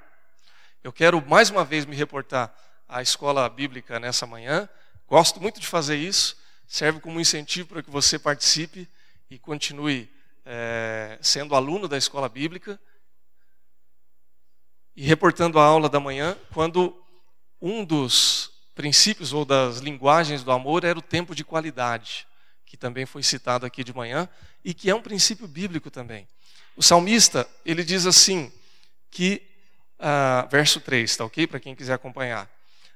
Eu 0.84 0.92
quero 0.92 1.24
mais 1.28 1.50
uma 1.50 1.64
vez 1.64 1.86
me 1.86 1.96
reportar 1.96 2.54
à 2.88 3.02
escola 3.02 3.48
bíblica 3.50 4.00
nessa 4.00 4.26
manhã. 4.26 4.68
Gosto 5.08 5.42
muito 5.42 5.60
de 5.60 5.68
fazer 5.68 5.96
isso, 5.96 6.38
serve 6.68 7.00
como 7.00 7.20
incentivo 7.20 7.70
para 7.70 7.84
que 7.84 7.90
você 7.90 8.18
participe 8.20 8.88
e 9.30 9.40
continue 9.40 10.10
é, 10.46 11.18
sendo 11.22 11.56
aluno 11.56 11.88
da 11.88 11.98
escola 11.98 12.28
bíblica 12.28 12.80
e 14.96 15.04
reportando 15.04 15.58
a 15.58 15.64
aula 15.64 15.88
da 15.88 16.00
manhã, 16.00 16.38
quando 16.54 17.02
um 17.62 17.86
dos 17.86 18.51
princípios 18.76 19.34
ou 19.34 19.46
das 19.46 19.78
linguagens 19.78 20.44
do 20.44 20.52
amor 20.52 20.84
era 20.84 20.98
o 20.98 21.02
tempo 21.02 21.36
de 21.36 21.44
qualidade, 21.44 22.28
que 22.66 22.78
também 22.78 23.06
foi 23.06 23.24
citado 23.24 23.66
aqui 23.66 23.84
de 23.84 23.94
manhã 23.94 24.30
e 24.64 24.74
que 24.74 24.90
é 24.90 24.96
um 24.96 25.02
princípio 25.02 25.48
bíblico 25.48 25.92
também. 25.92 26.28
O 26.76 26.82
salmista, 26.82 27.48
ele 27.66 27.84
diz 27.84 28.06
assim, 28.06 28.52
que, 29.10 29.42
ah, 30.00 30.48
verso 30.50 30.80
3, 30.80 31.18
tá 31.18 31.26
ok? 31.26 31.46
Para 31.46 31.60
quem 31.60 31.76
quiser 31.76 31.94
acompanhar. 31.94 32.50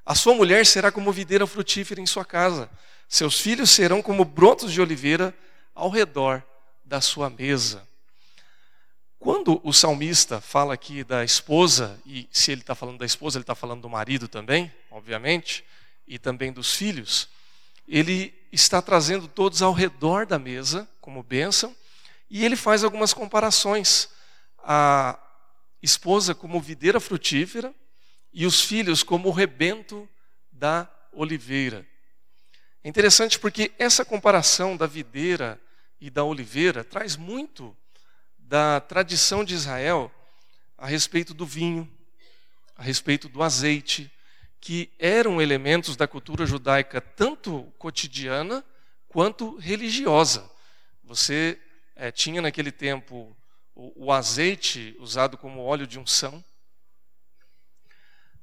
A 0.06 0.16
sua 0.16 0.34
mulher 0.34 0.66
será 0.66 0.92
como 0.92 1.12
videira 1.12 1.46
frutífera 1.46 2.00
em 2.00 2.06
sua 2.06 2.24
casa, 2.24 2.70
seus 3.08 3.40
filhos 3.40 3.70
serão 3.70 4.02
como 4.02 4.24
brotos 4.24 4.72
de 4.72 4.82
oliveira 4.82 5.36
ao 5.74 5.90
redor 5.90 6.44
da 6.84 7.02
sua 7.02 7.30
mesa. 7.30 7.85
Quando 9.26 9.60
o 9.64 9.74
salmista 9.74 10.40
fala 10.40 10.76
aqui 10.76 11.04
da 11.04 11.24
esposa, 11.24 12.00
e 12.06 12.30
se 12.32 12.52
ele 12.52 12.62
está 12.62 12.76
falando 12.76 13.00
da 13.00 13.08
esposa, 13.08 13.40
ele 13.40 13.42
está 13.42 13.56
falando 13.56 13.82
do 13.82 13.90
marido 13.90 14.28
também, 14.28 14.72
obviamente, 14.92 15.66
e 16.08 16.20
também 16.20 16.54
dos 16.54 16.76
filhos, 16.76 17.28
ele 17.88 18.32
está 18.52 18.84
trazendo 18.84 19.28
todos 19.28 19.64
ao 19.64 19.74
redor 19.74 20.28
da 20.28 20.38
mesa, 20.38 20.88
como 21.02 21.24
bênção, 21.24 21.76
e 22.30 22.46
ele 22.46 22.56
faz 22.56 22.84
algumas 22.84 23.16
comparações. 23.16 24.12
A 24.60 25.18
esposa 25.82 26.36
como 26.36 26.62
videira 26.62 27.00
frutífera 27.00 27.74
e 28.32 28.46
os 28.46 28.62
filhos 28.62 29.02
como 29.02 29.30
o 29.30 29.32
rebento 29.32 30.08
da 30.52 30.88
oliveira. 31.12 31.84
É 32.84 32.88
interessante 32.88 33.40
porque 33.40 33.72
essa 33.80 34.06
comparação 34.06 34.78
da 34.78 34.86
videira 34.86 35.60
e 36.00 36.12
da 36.12 36.24
oliveira 36.24 36.84
traz 36.84 37.16
muito 37.16 37.76
da 38.48 38.80
tradição 38.80 39.44
de 39.44 39.56
Israel 39.56 40.12
a 40.78 40.86
respeito 40.86 41.34
do 41.34 41.46
vinho, 41.46 41.92
a 42.76 42.84
respeito 42.84 43.28
do 43.28 43.42
azeite, 43.42 44.12
que 44.62 44.92
eram 45.00 45.42
elementos 45.42 45.96
da 45.96 46.08
cultura 46.08 46.46
judaica 46.46 47.02
tanto 47.02 47.64
cotidiana 47.78 48.64
quanto 49.08 49.58
religiosa. 49.58 50.50
Você 51.04 51.60
é, 51.96 52.12
tinha 52.12 52.42
naquele 52.42 52.72
tempo 52.72 53.36
o, 53.74 54.06
o 54.08 54.12
azeite 54.12 54.96
usado 55.00 55.38
como 55.38 55.64
óleo 55.64 55.88
de 55.88 56.00
unção, 56.00 56.44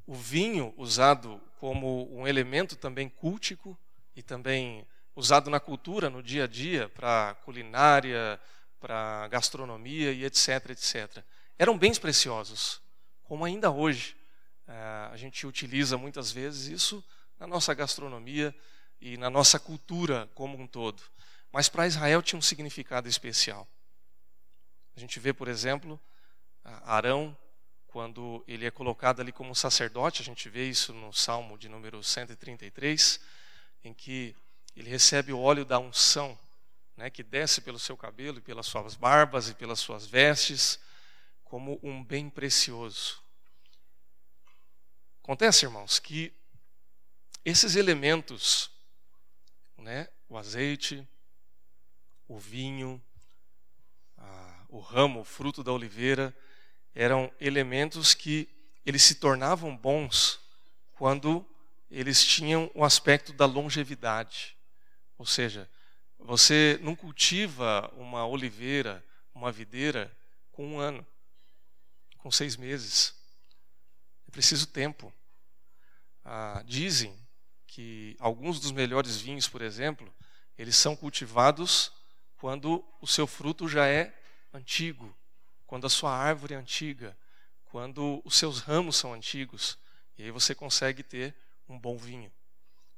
o 0.06 0.14
vinho 0.14 0.74
usado 0.76 1.40
como 1.58 2.12
um 2.12 2.26
elemento 2.26 2.74
também 2.74 3.08
cultico 3.08 3.78
e 4.16 4.22
também 4.22 4.84
usado 5.14 5.48
na 5.48 5.60
cultura, 5.60 6.10
no 6.10 6.22
dia 6.22 6.44
a 6.44 6.46
dia, 6.48 6.88
para 6.88 7.34
culinária, 7.44 8.40
para 8.82 9.28
gastronomia 9.28 10.10
e 10.10 10.24
etc, 10.24 10.70
etc. 10.70 11.24
Eram 11.56 11.78
bens 11.78 12.00
preciosos, 12.00 12.82
como 13.22 13.44
ainda 13.44 13.70
hoje 13.70 14.16
é, 14.66 14.72
a 15.12 15.16
gente 15.16 15.46
utiliza 15.46 15.96
muitas 15.96 16.32
vezes 16.32 16.66
isso 16.66 17.04
na 17.38 17.46
nossa 17.46 17.72
gastronomia 17.72 18.52
e 19.00 19.16
na 19.16 19.30
nossa 19.30 19.60
cultura 19.60 20.28
como 20.34 20.58
um 20.60 20.66
todo. 20.66 21.00
Mas 21.52 21.68
para 21.68 21.86
Israel 21.86 22.20
tinha 22.22 22.38
um 22.38 22.42
significado 22.42 23.08
especial. 23.08 23.68
A 24.96 25.00
gente 25.00 25.20
vê, 25.20 25.32
por 25.32 25.46
exemplo, 25.46 26.00
Arão, 26.84 27.36
quando 27.86 28.42
ele 28.48 28.66
é 28.66 28.70
colocado 28.70 29.20
ali 29.20 29.30
como 29.30 29.54
sacerdote, 29.54 30.22
a 30.22 30.24
gente 30.24 30.48
vê 30.48 30.68
isso 30.68 30.92
no 30.92 31.12
Salmo 31.12 31.56
de 31.56 31.68
número 31.68 32.02
133, 32.02 33.20
em 33.84 33.94
que 33.94 34.34
ele 34.74 34.90
recebe 34.90 35.32
o 35.32 35.38
óleo 35.38 35.64
da 35.64 35.78
unção 35.78 36.36
né, 36.96 37.10
que 37.10 37.22
desce 37.22 37.60
pelo 37.60 37.78
seu 37.78 37.96
cabelo 37.96 38.38
e 38.38 38.42
pelas 38.42 38.66
suas 38.66 38.94
barbas 38.94 39.48
e 39.48 39.54
pelas 39.54 39.80
suas 39.80 40.06
vestes, 40.06 40.78
como 41.44 41.78
um 41.82 42.02
bem 42.02 42.30
precioso. 42.30 43.22
Acontece, 45.22 45.64
irmãos, 45.64 45.98
que 45.98 46.32
esses 47.44 47.76
elementos, 47.76 48.70
né, 49.78 50.08
o 50.28 50.36
azeite, 50.36 51.06
o 52.28 52.38
vinho, 52.38 53.02
a, 54.16 54.64
o 54.68 54.80
ramo, 54.80 55.20
o 55.20 55.24
fruto 55.24 55.62
da 55.62 55.72
oliveira, 55.72 56.36
eram 56.94 57.32
elementos 57.40 58.14
que 58.14 58.48
eles 58.84 59.02
se 59.02 59.16
tornavam 59.16 59.76
bons 59.76 60.40
quando 60.92 61.46
eles 61.90 62.24
tinham 62.24 62.70
o 62.74 62.84
aspecto 62.84 63.32
da 63.32 63.44
longevidade. 63.44 64.56
Ou 65.18 65.26
seja, 65.26 65.70
você 66.24 66.78
não 66.82 66.94
cultiva 66.94 67.92
uma 67.96 68.26
oliveira, 68.26 69.04
uma 69.34 69.50
videira, 69.50 70.14
com 70.50 70.66
um 70.66 70.78
ano, 70.78 71.06
com 72.18 72.30
seis 72.30 72.56
meses. 72.56 73.14
É 74.28 74.30
preciso 74.30 74.66
tempo. 74.66 75.12
Ah, 76.24 76.62
dizem 76.66 77.18
que 77.66 78.16
alguns 78.20 78.60
dos 78.60 78.70
melhores 78.70 79.16
vinhos, 79.16 79.48
por 79.48 79.62
exemplo, 79.62 80.12
eles 80.56 80.76
são 80.76 80.94
cultivados 80.94 81.90
quando 82.36 82.84
o 83.00 83.06
seu 83.06 83.26
fruto 83.26 83.68
já 83.68 83.86
é 83.86 84.16
antigo, 84.52 85.16
quando 85.66 85.86
a 85.86 85.90
sua 85.90 86.14
árvore 86.14 86.54
é 86.54 86.56
antiga, 86.56 87.16
quando 87.64 88.20
os 88.24 88.36
seus 88.36 88.60
ramos 88.60 88.96
são 88.96 89.14
antigos. 89.14 89.78
E 90.18 90.24
aí 90.24 90.30
você 90.30 90.54
consegue 90.54 91.02
ter 91.02 91.34
um 91.68 91.78
bom 91.78 91.96
vinho. 91.96 92.30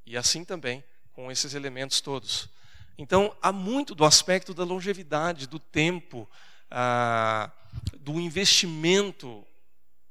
E 0.04 0.16
assim 0.16 0.44
também 0.44 0.84
com 1.12 1.30
esses 1.30 1.54
elementos 1.54 2.00
todos. 2.00 2.48
Então, 2.96 3.36
há 3.42 3.50
muito 3.50 3.94
do 3.94 4.04
aspecto 4.04 4.54
da 4.54 4.64
longevidade, 4.64 5.46
do 5.46 5.58
tempo, 5.58 6.28
ah, 6.70 7.50
do 7.98 8.20
investimento 8.20 9.44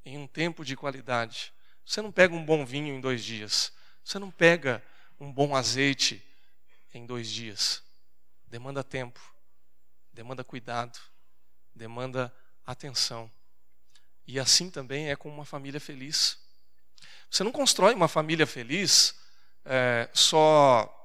em 0.05 0.17
um 0.17 0.27
tempo 0.27 0.65
de 0.65 0.75
qualidade. 0.75 1.53
Você 1.85 2.01
não 2.01 2.11
pega 2.11 2.33
um 2.33 2.43
bom 2.43 2.65
vinho 2.65 2.93
em 2.93 2.99
dois 2.99 3.23
dias. 3.23 3.71
Você 4.03 4.19
não 4.19 4.29
pega 4.29 4.83
um 5.19 5.31
bom 5.31 5.55
azeite 5.55 6.21
em 6.93 7.05
dois 7.05 7.29
dias. 7.29 7.81
Demanda 8.47 8.83
tempo, 8.83 9.19
demanda 10.11 10.43
cuidado, 10.43 10.99
demanda 11.73 12.33
atenção. 12.65 13.31
E 14.27 14.39
assim 14.39 14.69
também 14.69 15.09
é 15.09 15.15
com 15.15 15.29
uma 15.29 15.45
família 15.45 15.79
feliz. 15.79 16.37
Você 17.29 17.43
não 17.43 17.51
constrói 17.51 17.93
uma 17.93 18.07
família 18.07 18.45
feliz 18.45 19.15
é, 19.65 20.09
só 20.13 21.02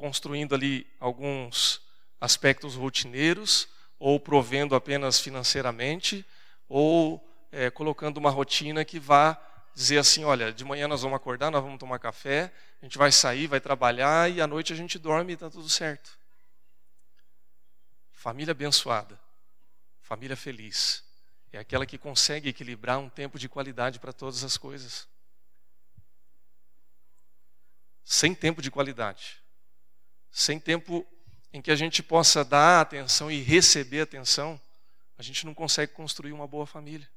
construindo 0.00 0.54
ali 0.54 0.86
alguns 0.98 1.82
aspectos 2.18 2.74
rotineiros, 2.74 3.68
ou 3.98 4.18
provendo 4.18 4.74
apenas 4.74 5.20
financeiramente, 5.20 6.26
ou 6.66 7.22
é, 7.52 7.70
colocando 7.70 8.16
uma 8.16 8.30
rotina 8.30 8.82
que 8.82 8.98
vá 8.98 9.38
dizer 9.74 9.98
assim: 9.98 10.24
olha, 10.24 10.50
de 10.50 10.64
manhã 10.64 10.88
nós 10.88 11.02
vamos 11.02 11.16
acordar, 11.16 11.50
nós 11.50 11.62
vamos 11.62 11.78
tomar 11.78 11.98
café, 11.98 12.50
a 12.80 12.84
gente 12.86 12.96
vai 12.96 13.12
sair, 13.12 13.46
vai 13.46 13.60
trabalhar 13.60 14.30
e 14.30 14.40
à 14.40 14.46
noite 14.46 14.72
a 14.72 14.76
gente 14.76 14.98
dorme 14.98 15.32
e 15.32 15.34
está 15.34 15.50
tudo 15.50 15.68
certo. 15.68 16.18
Família 18.10 18.52
abençoada, 18.52 19.20
família 20.00 20.36
feliz, 20.36 21.04
é 21.52 21.58
aquela 21.58 21.84
que 21.84 21.98
consegue 21.98 22.48
equilibrar 22.48 22.98
um 22.98 23.10
tempo 23.10 23.38
de 23.38 23.50
qualidade 23.50 23.98
para 23.98 24.14
todas 24.14 24.44
as 24.44 24.56
coisas. 24.56 25.06
Sem 28.02 28.34
tempo 28.34 28.62
de 28.62 28.70
qualidade, 28.70 29.40
sem 30.30 30.58
tempo 30.60 31.06
em 31.52 31.60
que 31.60 31.70
a 31.70 31.76
gente 31.76 32.02
possa 32.02 32.44
dar 32.44 32.80
atenção 32.80 33.30
e 33.30 33.42
receber 33.42 34.02
atenção, 34.02 34.60
a 35.18 35.22
gente 35.22 35.44
não 35.44 35.52
consegue 35.52 35.92
construir 35.92 36.32
uma 36.32 36.46
boa 36.46 36.66
família. 36.66 37.08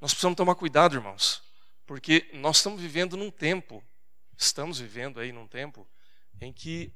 Nós 0.00 0.12
precisamos 0.12 0.36
tomar 0.36 0.54
cuidado, 0.54 0.94
irmãos, 0.94 1.42
porque 1.86 2.28
nós 2.34 2.58
estamos 2.58 2.80
vivendo 2.80 3.16
num 3.16 3.30
tempo, 3.30 3.82
estamos 4.36 4.78
vivendo 4.78 5.20
aí 5.20 5.32
num 5.32 5.46
tempo, 5.46 5.86
em 6.40 6.52
que 6.52 6.92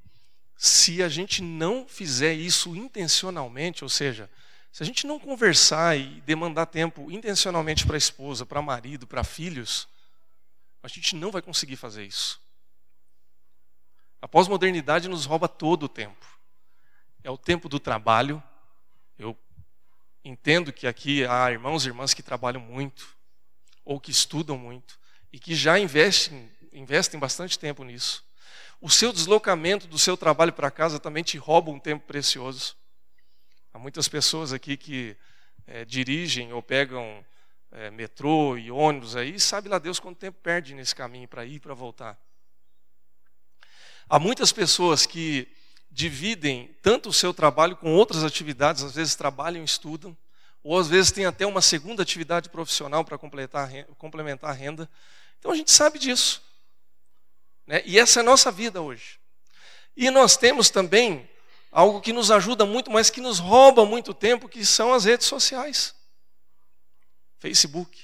se 0.57 1.03
a 1.03 1.09
gente 1.09 1.43
não 1.43 1.87
fizer 1.88 2.33
isso 2.33 2.75
intencionalmente, 2.77 3.83
ou 3.83 3.90
seja, 3.90 4.31
se 4.71 4.83
a 4.83 4.87
gente 4.87 5.07
não 5.07 5.19
conversar 5.19 5.97
e 5.97 6.21
demandar 6.23 6.67
tempo 6.67 7.11
intencionalmente 7.11 7.87
para 7.87 7.97
a 7.97 7.99
esposa, 7.99 8.47
para 8.47 8.62
marido, 8.62 9.07
para 9.07 9.23
filhos, 9.23 9.88
a 10.83 10.88
gente 10.88 11.14
não 11.17 11.31
vai 11.31 11.43
conseguir 11.43 11.77
fazer 11.77 12.05
isso. 12.05 12.44
A 14.25 14.29
pós-modernidade 14.29 15.07
nos 15.07 15.27
rouba 15.27 15.47
todo 15.47 15.83
o 15.83 15.89
tempo. 15.89 16.27
É 17.23 17.31
o 17.31 17.37
tempo 17.37 17.69
do 17.69 17.79
trabalho. 17.79 18.43
Eu 19.19 19.37
entendo 20.25 20.73
que 20.73 20.87
aqui 20.87 21.27
há 21.27 21.53
irmãos 21.53 21.85
e 21.85 21.89
irmãs 21.89 22.15
que 22.15 22.23
trabalham 22.23 22.63
muito, 22.63 23.07
ou 23.85 24.01
que 24.01 24.11
estudam 24.11 24.57
muito, 24.57 24.99
e 25.31 25.39
que 25.39 25.55
já 25.55 25.79
investem, 25.79 26.51
investem 26.73 27.21
bastante 27.21 27.59
tempo 27.59 27.85
nisso. 27.85 28.25
O 28.81 28.89
seu 28.89 29.13
deslocamento 29.13 29.87
do 29.87 29.99
seu 29.99 30.17
trabalho 30.17 30.55
para 30.55 30.71
casa 30.71 30.99
também 30.99 31.23
te 31.23 31.37
rouba 31.37 31.71
um 31.71 31.79
tempo 31.79 32.07
precioso. 32.07 32.75
Há 33.75 33.79
muitas 33.79 34.09
pessoas 34.09 34.55
aqui 34.55 34.79
que 34.79 35.15
é, 35.67 35.85
dirigem 35.85 36.51
ou 36.51 36.63
pegam 36.63 37.23
é, 37.71 37.91
metrô 37.91 38.57
e 38.57 38.71
ônibus 38.71 39.17
aí, 39.17 39.35
e 39.35 39.41
sabe 39.41 39.69
lá 39.69 39.79
Deus 39.79 40.01
quanto 40.01 40.17
tempo 40.17 40.39
perde 40.43 40.75
nesse 40.75 40.95
caminho 40.95 41.29
para 41.29 41.45
ir 41.45 41.57
e 41.57 41.61
para 41.61 41.75
voltar. 41.75 42.19
Há 44.09 44.19
muitas 44.19 44.53
pessoas 44.53 45.07
que 45.07 45.49
dividem 45.90 46.77
tanto 46.83 47.09
o 47.09 47.12
seu 47.12 47.33
trabalho 47.33 47.77
com 47.77 47.95
outras 47.95 48.25
atividades, 48.25 48.83
às 48.83 48.95
vezes 48.95 49.14
trabalham 49.14 49.62
e 49.62 49.64
estudam, 49.64 50.17
ou 50.62 50.79
às 50.79 50.88
vezes 50.88 51.12
tem 51.12 51.27
até 51.27 51.47
uma 51.47 51.61
segunda 51.61 52.03
atividade 52.03 52.49
profissional 52.49 53.05
para 53.05 53.19
complementar 53.19 54.51
a 54.51 54.53
renda. 54.53 54.90
Então 55.38 55.53
a 55.53 55.55
gente 55.57 55.71
sabe 55.71 55.99
disso. 55.99 56.43
Né? 57.67 57.83
E 57.85 57.99
essa 57.99 58.21
é 58.21 58.23
a 58.23 58.25
nossa 58.25 58.51
vida 58.51 58.81
hoje. 58.81 59.21
E 59.97 60.11
nós 60.11 60.37
temos 60.37 60.71
também 60.71 61.29
algo 61.71 62.01
que 62.01 62.12
nos 62.12 62.31
ajuda 62.31 62.64
muito, 62.64 62.90
mas 62.90 63.11
que 63.11 63.21
nos 63.21 63.38
rouba 63.38 63.85
muito 63.85 64.14
tempo, 64.14 64.49
que 64.49 64.64
são 64.64 64.93
as 64.93 65.05
redes 65.05 65.27
sociais. 65.27 65.95
Facebook, 67.38 68.01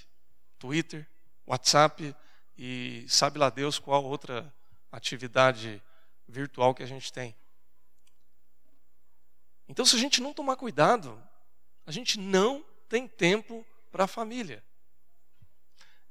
Twitter, 0.58 1.06
WhatsApp 1.46 2.14
e 2.56 3.06
sabe 3.08 3.38
lá 3.38 3.48
Deus 3.48 3.78
qual 3.78 4.04
outra 4.04 4.52
atividade 4.92 5.82
virtual 6.30 6.74
que 6.74 6.82
a 6.82 6.86
gente 6.86 7.12
tem. 7.12 7.36
Então, 9.68 9.84
se 9.84 9.96
a 9.96 9.98
gente 9.98 10.20
não 10.20 10.32
tomar 10.32 10.56
cuidado, 10.56 11.22
a 11.86 11.92
gente 11.92 12.18
não 12.18 12.64
tem 12.88 13.06
tempo 13.06 13.64
para 13.90 14.04
a 14.04 14.08
família. 14.08 14.64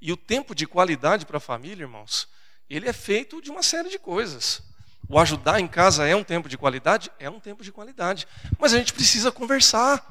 E 0.02 0.12
o 0.12 0.18
tempo 0.18 0.56
de 0.56 0.66
qualidade 0.66 1.26
para 1.26 1.38
a 1.38 1.42
família, 1.42 1.84
irmãos, 1.84 2.28
ele 2.70 2.88
é 2.88 2.94
feito 2.94 3.42
de 3.42 3.50
uma 3.50 3.64
série 3.64 3.90
de 3.90 4.00
coisas. 4.00 4.62
O 5.10 5.20
ajudar 5.20 5.60
em 5.60 5.68
casa 5.68 6.08
é 6.08 6.16
um 6.16 6.24
tempo 6.24 6.48
de 6.48 6.58
qualidade? 6.58 7.12
É 7.20 7.30
um 7.30 7.40
tempo 7.40 7.64
de 7.64 7.72
qualidade. 7.72 8.28
Mas 8.60 8.74
a 8.74 8.78
gente 8.78 8.94
precisa 8.94 9.32
conversar. 9.32 10.06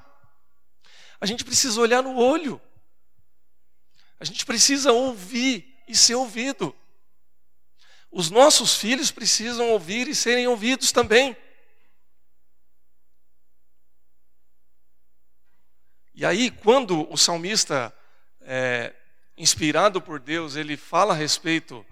A 1.20 1.24
gente 1.24 1.44
precisa 1.44 1.80
olhar 1.80 2.02
no 2.02 2.16
olho. 2.16 2.60
A 4.20 4.24
gente 4.24 4.44
precisa 4.44 4.92
ouvir 4.92 5.82
e 5.86 5.96
ser 5.96 6.16
ouvido. 6.16 6.74
Os 8.10 8.30
nossos 8.30 8.76
filhos 8.76 9.10
precisam 9.10 9.70
ouvir 9.70 10.08
e 10.08 10.14
serem 10.14 10.46
ouvidos 10.46 10.92
também. 10.92 11.36
E 16.14 16.24
aí, 16.24 16.50
quando 16.50 17.10
o 17.12 17.16
salmista, 17.16 17.94
é, 18.40 18.92
inspirado 19.36 20.00
por 20.00 20.18
Deus, 20.18 20.56
ele 20.56 20.76
fala 20.76 21.14
a 21.14 21.16
respeito 21.16 21.86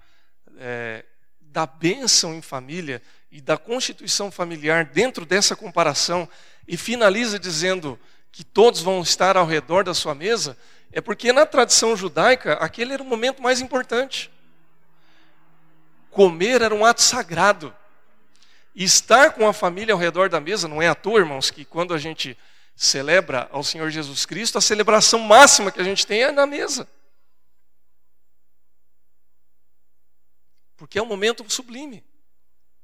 é, 0.58 1.04
da 1.40 1.64
bênção 1.64 2.34
em 2.34 2.42
família 2.42 3.00
e 3.30 3.40
da 3.40 3.56
constituição 3.56 4.30
familiar 4.30 4.84
dentro 4.86 5.24
dessa 5.24 5.54
comparação, 5.54 6.28
e 6.66 6.76
finaliza 6.76 7.38
dizendo 7.38 7.98
que 8.32 8.42
todos 8.42 8.80
vão 8.80 9.00
estar 9.00 9.36
ao 9.36 9.46
redor 9.46 9.84
da 9.84 9.94
sua 9.94 10.14
mesa, 10.14 10.58
é 10.90 11.00
porque 11.00 11.32
na 11.32 11.46
tradição 11.46 11.96
judaica 11.96 12.54
aquele 12.54 12.94
era 12.94 13.02
o 13.02 13.06
momento 13.06 13.40
mais 13.40 13.60
importante. 13.60 14.30
Comer 16.16 16.62
era 16.62 16.74
um 16.74 16.82
ato 16.82 17.02
sagrado. 17.02 17.76
E 18.74 18.82
estar 18.84 19.34
com 19.34 19.46
a 19.46 19.52
família 19.52 19.92
ao 19.92 20.00
redor 20.00 20.30
da 20.30 20.40
mesa, 20.40 20.66
não 20.66 20.80
é 20.80 20.88
à 20.88 20.94
toa, 20.94 21.18
irmãos, 21.18 21.50
que 21.50 21.62
quando 21.62 21.92
a 21.92 21.98
gente 21.98 22.36
celebra 22.74 23.46
ao 23.52 23.62
Senhor 23.62 23.90
Jesus 23.90 24.24
Cristo, 24.24 24.56
a 24.56 24.62
celebração 24.62 25.18
máxima 25.18 25.70
que 25.70 25.78
a 25.78 25.84
gente 25.84 26.06
tem 26.06 26.22
é 26.22 26.32
na 26.32 26.46
mesa. 26.46 26.88
Porque 30.78 30.98
é 30.98 31.02
um 31.02 31.06
momento 31.06 31.44
sublime, 31.50 32.02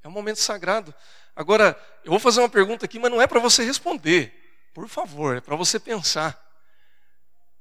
é 0.03 0.09
um 0.09 0.13
momento 0.13 0.37
sagrado. 0.37 0.95
Agora, 1.35 1.75
eu 2.05 2.11
vou 2.11 2.21
fazer 2.21 2.41
uma 2.41 2.51
pergunta 2.51 2.85
aqui, 2.85 2.99
mas 2.99 3.11
não 3.11 3.21
é 3.21 3.27
para 3.27 3.41
você 3.41 3.65
responder, 3.65 4.31
por 4.75 4.87
favor, 4.89 5.39
é 5.39 5.41
para 5.41 5.57
você 5.57 5.81
pensar. 5.81 6.39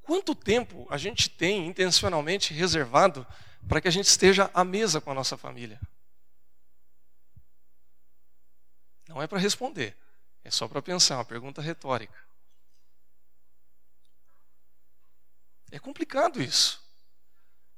Quanto 0.02 0.36
tempo 0.36 0.86
a 0.90 0.98
gente 0.98 1.30
tem 1.30 1.66
intencionalmente 1.66 2.54
reservado 2.54 3.26
para 3.68 3.82
que 3.82 3.88
a 3.88 3.92
gente 3.92 4.06
esteja 4.06 4.50
à 4.54 4.64
mesa 4.64 5.00
com 5.00 5.12
a 5.12 5.14
nossa 5.14 5.38
família? 5.38 5.80
Não 9.08 9.22
é 9.22 9.28
para 9.28 9.40
responder, 9.40 9.96
é 10.44 10.50
só 10.50 10.68
para 10.68 10.82
pensar, 10.82 11.18
uma 11.18 11.26
pergunta 11.26 11.62
retórica. 11.62 12.18
É 15.72 15.80
complicado 15.80 16.42
isso. 16.42 16.82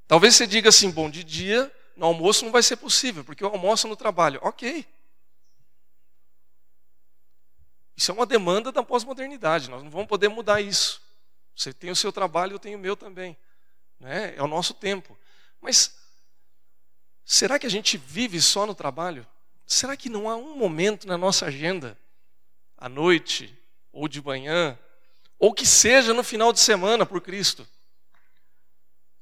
Talvez 0.08 0.36
você 0.36 0.46
diga 0.46 0.70
assim: 0.70 0.92
bom, 0.92 1.10
de 1.10 1.24
dia, 1.24 1.72
no 1.96 2.06
almoço 2.06 2.44
não 2.44 2.52
vai 2.52 2.64
ser 2.64 2.76
possível, 2.76 3.24
porque 3.24 3.44
eu 3.44 3.48
almoço 3.48 3.88
no 3.88 3.96
trabalho. 3.96 4.40
Ok. 4.44 4.86
Isso 7.96 8.12
é 8.12 8.14
uma 8.14 8.26
demanda 8.26 8.72
da 8.72 8.84
pós-modernidade, 8.84 9.70
nós 9.70 9.84
não 9.84 9.92
vamos 9.92 10.08
poder 10.08 10.28
mudar 10.28 10.60
isso. 10.60 11.02
Você 11.56 11.72
tem 11.72 11.92
o 11.92 11.96
seu 11.96 12.12
trabalho, 12.12 12.54
eu 12.54 12.60
tenho 12.60 12.78
o 12.78 12.82
meu 12.82 12.96
também. 12.96 13.38
Né? 14.00 14.36
É 14.36 14.42
o 14.42 14.48
nosso 14.48 14.74
tempo. 14.74 15.18
Mas 15.64 15.96
será 17.24 17.58
que 17.58 17.66
a 17.66 17.70
gente 17.70 17.98
vive 17.98 18.42
só 18.42 18.66
no 18.68 18.76
trabalho? 18.76 19.26
Será 19.66 19.96
que 19.96 20.10
não 20.10 20.30
há 20.30 20.36
um 20.36 20.58
momento 20.58 21.08
na 21.08 21.18
nossa 21.18 21.46
agenda 21.46 21.98
à 22.78 22.90
noite, 22.90 23.58
ou 23.94 24.10
de 24.10 24.22
manhã, 24.22 24.78
ou 25.40 25.54
que 25.54 25.66
seja 25.66 26.14
no 26.14 26.22
final 26.22 26.52
de 26.52 26.60
semana 26.60 27.06
por 27.06 27.22
Cristo, 27.22 27.66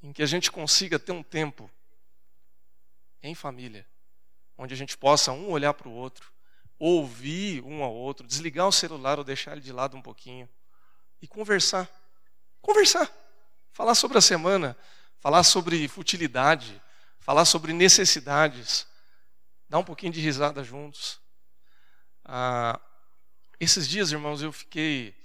em 0.02 0.12
que 0.12 0.24
a 0.24 0.26
gente 0.26 0.52
consiga 0.52 0.98
ter 0.98 1.12
um 1.12 1.22
tempo 1.22 1.70
em 3.22 3.36
família, 3.36 3.88
onde 4.58 4.74
a 4.74 4.78
gente 4.78 4.98
possa 4.98 5.32
um 5.32 5.52
olhar 5.52 5.76
para 5.76 5.88
o 5.88 5.94
outro, 5.94 6.32
ouvir 6.80 7.64
um 7.64 7.84
ao 7.84 7.94
outro, 7.94 8.26
desligar 8.26 8.68
o 8.68 8.72
celular 8.72 9.20
ou 9.20 9.24
deixar 9.24 9.52
ele 9.52 9.62
de 9.62 9.72
lado 9.72 9.96
um 9.96 10.02
pouquinho 10.02 10.50
e 11.22 11.28
conversar. 11.28 11.88
Conversar. 12.62 13.12
Falar 13.72 13.94
sobre 13.94 14.18
a 14.18 14.22
semana, 14.22 14.76
falar 15.22 15.44
sobre 15.44 15.88
futilidade, 15.88 16.82
falar 17.20 17.46
sobre 17.46 17.72
necessidades, 17.72 18.88
dar 19.70 19.78
um 19.78 19.84
pouquinho 19.84 20.12
de 20.12 20.20
risada 20.20 20.64
juntos. 20.64 21.22
Ah, 22.26 22.82
esses 23.60 23.88
dias, 23.88 24.12
irmãos, 24.12 24.42
eu 24.42 24.52
fiquei 24.52 25.16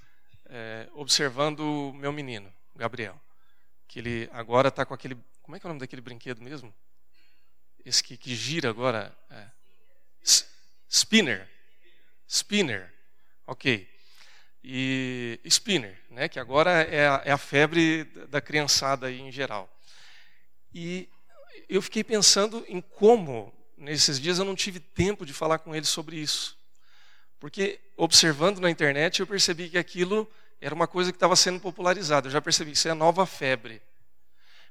é, 0.44 0.86
observando 0.92 1.92
meu 1.96 2.12
menino, 2.12 2.52
Gabriel, 2.76 3.18
que 3.88 3.98
ele 3.98 4.28
agora 4.32 4.68
está 4.68 4.84
com 4.84 4.92
aquele. 4.92 5.16
Como 5.42 5.56
é 5.56 5.60
que 5.60 5.66
é 5.66 5.68
o 5.68 5.70
nome 5.70 5.80
daquele 5.80 6.02
brinquedo 6.02 6.42
mesmo? 6.42 6.72
Esse 7.82 8.02
que, 8.02 8.16
que 8.18 8.36
gira 8.36 8.68
agora. 8.68 9.16
É. 9.30 9.50
Spinner. 10.88 11.48
Spinner. 12.28 12.92
Ok. 13.46 13.88
e 14.62 15.40
spinner, 15.44 15.96
né, 16.10 16.28
que 16.28 16.40
agora 16.40 16.82
é 16.82 17.06
a, 17.08 17.22
é 17.24 17.30
a 17.30 17.38
febre 17.38 18.02
da 18.28 18.40
criançada 18.40 19.06
aí 19.06 19.20
em 19.20 19.30
geral. 19.30 19.70
E 20.78 21.08
eu 21.70 21.80
fiquei 21.80 22.04
pensando 22.04 22.62
em 22.68 22.82
como, 22.82 23.50
nesses 23.78 24.20
dias, 24.20 24.38
eu 24.38 24.44
não 24.44 24.54
tive 24.54 24.78
tempo 24.78 25.24
de 25.24 25.32
falar 25.32 25.58
com 25.58 25.74
ele 25.74 25.86
sobre 25.86 26.18
isso. 26.18 26.54
Porque, 27.40 27.80
observando 27.96 28.60
na 28.60 28.68
internet, 28.68 29.20
eu 29.20 29.26
percebi 29.26 29.70
que 29.70 29.78
aquilo 29.78 30.30
era 30.60 30.74
uma 30.74 30.86
coisa 30.86 31.10
que 31.10 31.16
estava 31.16 31.34
sendo 31.34 31.60
popularizada. 31.60 32.26
Eu 32.26 32.30
já 32.30 32.42
percebi 32.42 32.72
que 32.72 32.76
isso 32.76 32.88
é 32.88 32.90
a 32.90 32.94
nova 32.94 33.24
febre. 33.24 33.80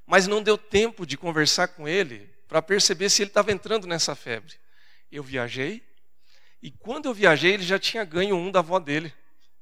Mas 0.05 0.27
não 0.27 0.43
deu 0.43 0.59
tempo 0.59 1.07
de 1.07 1.17
conversar 1.17 1.69
com 1.69 1.87
ele 1.87 2.29
para 2.47 2.61
perceber 2.61 3.09
se 3.09 3.23
ele 3.23 3.31
estava 3.31 3.51
entrando 3.51 3.87
nessa 3.87 4.13
febre. 4.13 4.53
Eu 5.11 5.23
viajei, 5.23 5.81
e 6.61 6.69
quando 6.69 7.07
eu 7.07 7.15
viajei, 7.15 7.55
ele 7.55 7.63
já 7.63 7.79
tinha 7.79 8.03
ganho 8.03 8.35
um 8.35 8.51
da 8.51 8.59
avó 8.59 8.77
dele 8.77 9.11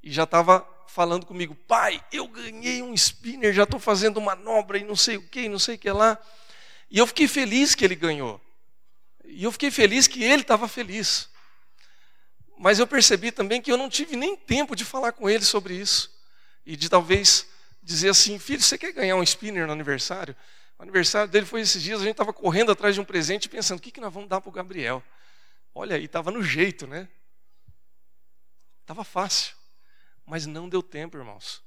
e 0.03 0.11
já 0.11 0.23
estava 0.23 0.67
falando 0.85 1.25
comigo, 1.25 1.55
pai, 1.55 2.03
eu 2.11 2.27
ganhei 2.27 2.83
um 2.83 2.93
spinner, 2.93 3.53
já 3.53 3.63
estou 3.63 3.79
fazendo 3.79 4.19
manobra 4.19 4.77
e 4.77 4.83
não 4.83 4.95
sei 4.95 5.15
o 5.15 5.27
que, 5.27 5.47
não 5.47 5.57
sei 5.57 5.75
o 5.75 5.79
que 5.79 5.89
lá. 5.89 6.19
E 6.91 6.99
eu 6.99 7.07
fiquei 7.07 7.27
feliz 7.27 7.73
que 7.73 7.85
ele 7.85 7.95
ganhou. 7.95 8.39
E 9.23 9.43
eu 9.43 9.51
fiquei 9.51 9.71
feliz 9.71 10.05
que 10.05 10.21
ele 10.21 10.41
estava 10.41 10.67
feliz. 10.67 11.29
Mas 12.59 12.79
eu 12.79 12.85
percebi 12.85 13.31
também 13.31 13.61
que 13.61 13.71
eu 13.71 13.77
não 13.77 13.89
tive 13.89 14.15
nem 14.17 14.35
tempo 14.35 14.75
de 14.75 14.83
falar 14.83 15.13
com 15.13 15.29
ele 15.29 15.43
sobre 15.43 15.73
isso. 15.73 16.13
E 16.65 16.75
de 16.75 16.89
talvez 16.89 17.47
dizer 17.81 18.09
assim, 18.09 18.37
filho, 18.37 18.61
você 18.61 18.77
quer 18.77 18.91
ganhar 18.91 19.15
um 19.15 19.23
spinner 19.23 19.65
no 19.65 19.73
aniversário? 19.73 20.35
O 20.77 20.83
aniversário 20.83 21.31
dele 21.31 21.45
foi 21.45 21.61
esses 21.61 21.81
dias, 21.81 22.01
a 22.01 22.03
gente 22.03 22.11
estava 22.11 22.33
correndo 22.33 22.71
atrás 22.71 22.93
de 22.93 23.01
um 23.01 23.05
presente 23.05 23.47
pensando, 23.47 23.79
o 23.79 23.81
que, 23.81 23.91
que 23.91 24.01
nós 24.01 24.13
vamos 24.13 24.29
dar 24.29 24.41
para 24.41 24.49
o 24.49 24.53
Gabriel? 24.53 25.01
Olha 25.73 25.95
aí, 25.95 26.05
estava 26.05 26.29
no 26.29 26.43
jeito, 26.43 26.85
né? 26.85 27.07
Estava 28.81 29.03
fácil. 29.03 29.62
Mas 30.25 30.45
não 30.45 30.69
deu 30.69 30.81
tempo, 30.81 31.17
irmãos. 31.17 31.61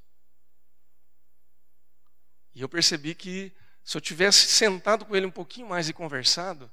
E 2.55 2.61
eu 2.63 2.69
percebi 2.69 3.15
que 3.15 3.53
se 3.85 3.97
eu 3.97 4.01
tivesse 4.01 4.47
sentado 4.47 5.05
com 5.05 5.15
ele 5.15 5.27
um 5.27 5.31
pouquinho 5.31 5.69
mais 5.69 5.89
e 5.89 5.93
conversado, 5.93 6.71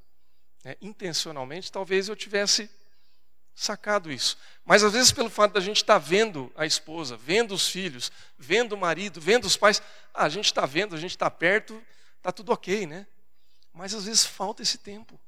né, 0.64 0.76
intencionalmente, 0.82 1.72
talvez 1.72 2.08
eu 2.08 2.16
tivesse 2.16 2.70
sacado 3.54 4.12
isso. 4.12 4.38
Mas 4.66 4.84
às 4.84 4.94
vezes, 4.94 5.12
pelo 5.12 5.30
fato 5.30 5.54
da 5.54 5.60
gente 5.60 5.78
estar 5.78 6.00
tá 6.00 6.00
vendo 6.00 6.52
a 6.56 6.66
esposa, 6.66 7.18
vendo 7.18 7.54
os 7.54 7.68
filhos, 7.68 8.12
vendo 8.38 8.74
o 8.74 8.78
marido, 8.78 9.22
vendo 9.22 9.46
os 9.46 9.58
pais, 9.58 9.82
ah, 10.14 10.24
a 10.24 10.30
gente 10.30 10.46
está 10.46 10.66
vendo, 10.66 10.96
a 10.96 11.00
gente 11.00 11.12
está 11.12 11.30
perto, 11.30 11.82
está 12.18 12.32
tudo 12.32 12.52
ok, 12.52 12.88
né? 12.88 13.06
Mas 13.74 13.94
às 13.94 14.06
vezes 14.06 14.26
falta 14.26 14.62
esse 14.62 14.78
tempo 14.78 15.20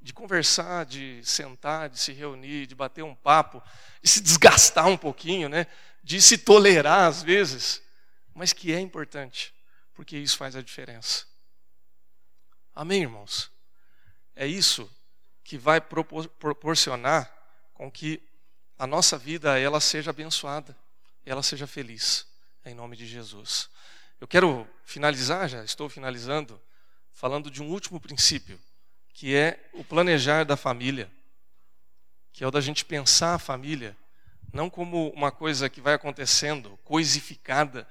de 0.00 0.12
conversar, 0.12 0.86
de 0.86 1.20
sentar, 1.24 1.90
de 1.90 1.98
se 1.98 2.12
reunir, 2.12 2.66
de 2.66 2.74
bater 2.74 3.02
um 3.02 3.14
papo, 3.14 3.62
de 4.02 4.08
se 4.08 4.20
desgastar 4.20 4.86
um 4.86 4.96
pouquinho, 4.96 5.48
né? 5.48 5.66
de 6.02 6.20
se 6.20 6.38
tolerar 6.38 7.06
às 7.06 7.22
vezes, 7.22 7.82
mas 8.34 8.52
que 8.52 8.72
é 8.72 8.80
importante, 8.80 9.54
porque 9.94 10.16
isso 10.16 10.36
faz 10.36 10.56
a 10.56 10.62
diferença. 10.62 11.26
Amém, 12.74 13.02
irmãos? 13.02 13.50
É 14.34 14.46
isso 14.46 14.90
que 15.44 15.58
vai 15.58 15.80
proporcionar 15.80 17.30
com 17.74 17.90
que 17.90 18.22
a 18.78 18.86
nossa 18.86 19.18
vida 19.18 19.58
ela 19.58 19.80
seja 19.80 20.10
abençoada, 20.10 20.76
ela 21.26 21.42
seja 21.42 21.66
feliz, 21.66 22.26
em 22.64 22.74
nome 22.74 22.96
de 22.96 23.06
Jesus. 23.06 23.68
Eu 24.18 24.26
quero 24.26 24.66
finalizar, 24.84 25.48
já 25.48 25.62
estou 25.62 25.88
finalizando, 25.88 26.60
falando 27.12 27.50
de 27.50 27.62
um 27.62 27.68
último 27.68 28.00
princípio 28.00 28.58
que 29.12 29.34
é 29.34 29.68
o 29.74 29.84
planejar 29.84 30.44
da 30.44 30.56
família, 30.56 31.10
que 32.32 32.44
é 32.44 32.46
o 32.46 32.50
da 32.50 32.60
gente 32.60 32.84
pensar 32.84 33.34
a 33.34 33.38
família, 33.38 33.96
não 34.52 34.68
como 34.68 35.10
uma 35.10 35.30
coisa 35.30 35.68
que 35.68 35.80
vai 35.80 35.94
acontecendo, 35.94 36.78
coisificada, 36.84 37.86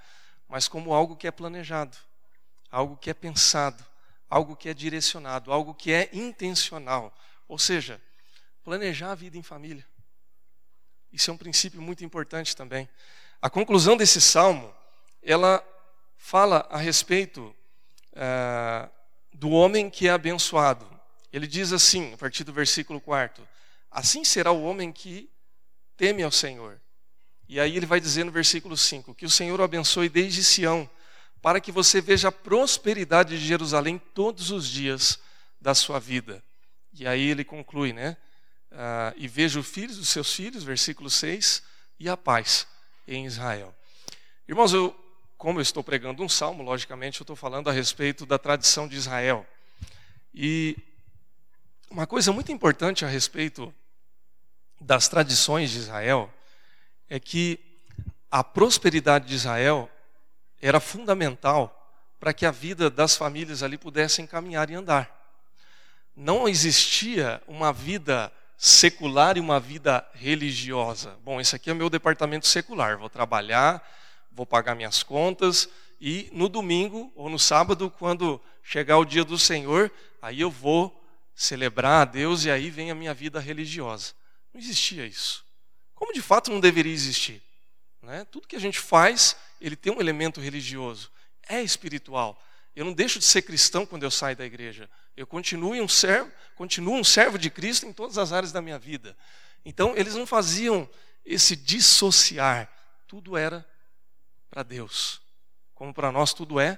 mas 0.47 0.67
como 0.67 0.93
algo 0.93 1.15
que 1.15 1.27
é 1.27 1.31
planejado, 1.31 1.97
algo 2.71 2.97
que 2.97 3.09
é 3.09 3.13
pensado, 3.13 3.83
algo 4.29 4.55
que 4.55 4.69
é 4.69 4.73
direcionado, 4.73 5.51
algo 5.51 5.73
que 5.73 5.91
é 5.91 6.09
intencional. 6.13 7.15
Ou 7.47 7.57
seja, 7.57 8.01
planejar 8.63 9.11
a 9.11 9.15
vida 9.15 9.37
em 9.37 9.43
família. 9.43 9.85
Isso 11.11 11.31
é 11.31 11.33
um 11.33 11.37
princípio 11.37 11.81
muito 11.81 12.03
importante 12.05 12.55
também. 12.55 12.87
A 13.41 13.49
conclusão 13.49 13.97
desse 13.97 14.21
salmo, 14.21 14.73
ela 15.23 15.65
fala 16.17 16.67
a 16.69 16.77
respeito 16.77 17.55
uh, 18.11 18.89
do 19.33 19.49
homem 19.49 19.89
que 19.89 20.07
é 20.07 20.11
abençoado. 20.11 20.98
Ele 21.31 21.47
diz 21.47 21.71
assim, 21.71 22.13
a 22.13 22.17
partir 22.17 22.43
do 22.43 22.51
versículo 22.51 22.99
4: 22.99 23.47
Assim 23.91 24.23
será 24.23 24.51
o 24.51 24.63
homem 24.63 24.91
que 24.91 25.29
teme 25.97 26.23
ao 26.23 26.31
Senhor. 26.31 26.79
E 27.47 27.59
aí 27.59 27.75
ele 27.75 27.85
vai 27.85 27.99
dizer 27.99 28.23
no 28.23 28.31
versículo 28.31 28.77
5: 28.77 29.13
Que 29.15 29.25
o 29.25 29.29
Senhor 29.29 29.59
o 29.59 29.63
abençoe 29.63 30.09
desde 30.09 30.43
Sião, 30.43 30.89
para 31.41 31.59
que 31.59 31.71
você 31.71 31.99
veja 31.99 32.29
a 32.29 32.31
prosperidade 32.31 33.37
de 33.37 33.45
Jerusalém 33.45 33.99
todos 34.13 34.51
os 34.51 34.67
dias 34.67 35.19
da 35.59 35.73
sua 35.73 35.99
vida. 35.99 36.43
E 36.93 37.07
aí 37.07 37.29
ele 37.29 37.43
conclui, 37.43 37.93
né? 37.93 38.17
Ah, 38.71 39.13
e 39.17 39.27
veja 39.27 39.59
os 39.59 39.67
filhos 39.67 39.97
dos 39.97 40.09
seus 40.09 40.33
filhos, 40.33 40.63
versículo 40.63 41.09
6, 41.09 41.63
e 41.99 42.07
a 42.07 42.15
paz 42.15 42.67
em 43.07 43.25
Israel. 43.25 43.75
Irmãos, 44.47 44.73
eu, 44.73 44.95
como 45.37 45.59
eu 45.59 45.63
estou 45.63 45.83
pregando 45.83 46.23
um 46.23 46.29
salmo, 46.29 46.63
logicamente 46.63 47.19
eu 47.19 47.23
estou 47.23 47.35
falando 47.35 47.69
a 47.69 47.73
respeito 47.73 48.25
da 48.25 48.37
tradição 48.37 48.87
de 48.87 48.95
Israel. 48.95 49.45
E 50.33 50.77
uma 51.89 52.05
coisa 52.05 52.31
muito 52.31 52.51
importante 52.51 53.03
a 53.03 53.07
respeito 53.07 53.73
das 54.79 55.07
tradições 55.07 55.71
de 55.71 55.79
Israel 55.79 56.31
é 57.09 57.19
que 57.19 57.59
a 58.29 58.43
prosperidade 58.43 59.27
de 59.27 59.33
Israel 59.33 59.89
era 60.61 60.79
fundamental 60.79 61.75
para 62.19 62.33
que 62.33 62.45
a 62.45 62.51
vida 62.51 62.89
das 62.89 63.17
famílias 63.17 63.63
ali 63.63 63.77
pudessem 63.77 64.27
caminhar 64.27 64.69
e 64.69 64.75
andar. 64.75 65.09
Não 66.15 66.47
existia 66.47 67.41
uma 67.47 67.73
vida 67.73 68.31
secular 68.55 69.37
e 69.37 69.39
uma 69.39 69.59
vida 69.59 70.05
religiosa. 70.13 71.17
Bom, 71.23 71.41
esse 71.41 71.55
aqui 71.55 71.69
é 71.69 71.73
o 71.73 71.75
meu 71.75 71.89
departamento 71.89 72.45
secular, 72.45 72.97
vou 72.97 73.09
trabalhar, 73.09 73.81
vou 74.31 74.45
pagar 74.45 74.75
minhas 74.75 75.01
contas 75.01 75.67
e 75.99 76.29
no 76.31 76.47
domingo 76.47 77.11
ou 77.15 77.29
no 77.29 77.39
sábado, 77.39 77.89
quando 77.89 78.39
chegar 78.61 78.97
o 78.97 79.05
dia 79.05 79.23
do 79.23 79.39
Senhor, 79.39 79.91
aí 80.21 80.41
eu 80.41 80.51
vou 80.51 80.98
celebrar 81.39 82.01
a 82.01 82.05
Deus 82.05 82.43
e 82.43 82.51
aí 82.51 82.69
vem 82.69 82.91
a 82.91 82.95
minha 82.95 83.13
vida 83.13 83.39
religiosa. 83.39 84.13
Não 84.53 84.59
existia 84.59 85.05
isso. 85.05 85.45
Como 85.95 86.11
de 86.11 86.21
fato 86.21 86.51
não 86.51 86.59
deveria 86.59 86.91
existir. 86.91 87.41
Né? 88.01 88.25
Tudo 88.29 88.45
que 88.45 88.57
a 88.57 88.59
gente 88.59 88.77
faz, 88.77 89.37
ele 89.61 89.77
tem 89.77 89.93
um 89.93 90.01
elemento 90.01 90.41
religioso. 90.41 91.09
É 91.47 91.61
espiritual. 91.61 92.37
Eu 92.75 92.83
não 92.83 92.91
deixo 92.91 93.19
de 93.19 93.25
ser 93.25 93.43
cristão 93.43 93.85
quando 93.85 94.03
eu 94.03 94.11
saio 94.11 94.35
da 94.35 94.45
igreja. 94.45 94.89
Eu 95.15 95.25
continuo 95.25 95.81
um 95.81 95.87
servo, 95.87 96.29
continuo 96.55 96.95
um 96.95 97.05
servo 97.05 97.39
de 97.39 97.49
Cristo 97.49 97.85
em 97.85 97.93
todas 97.93 98.17
as 98.17 98.33
áreas 98.33 98.51
da 98.51 98.61
minha 98.61 98.77
vida. 98.77 99.15
Então, 99.63 99.95
eles 99.95 100.15
não 100.15 100.27
faziam 100.27 100.89
esse 101.25 101.55
dissociar. 101.55 102.69
Tudo 103.07 103.37
era 103.37 103.65
para 104.49 104.61
Deus. 104.61 105.21
Como 105.73 105.93
para 105.93 106.11
nós 106.11 106.33
tudo 106.33 106.59
é 106.59 106.77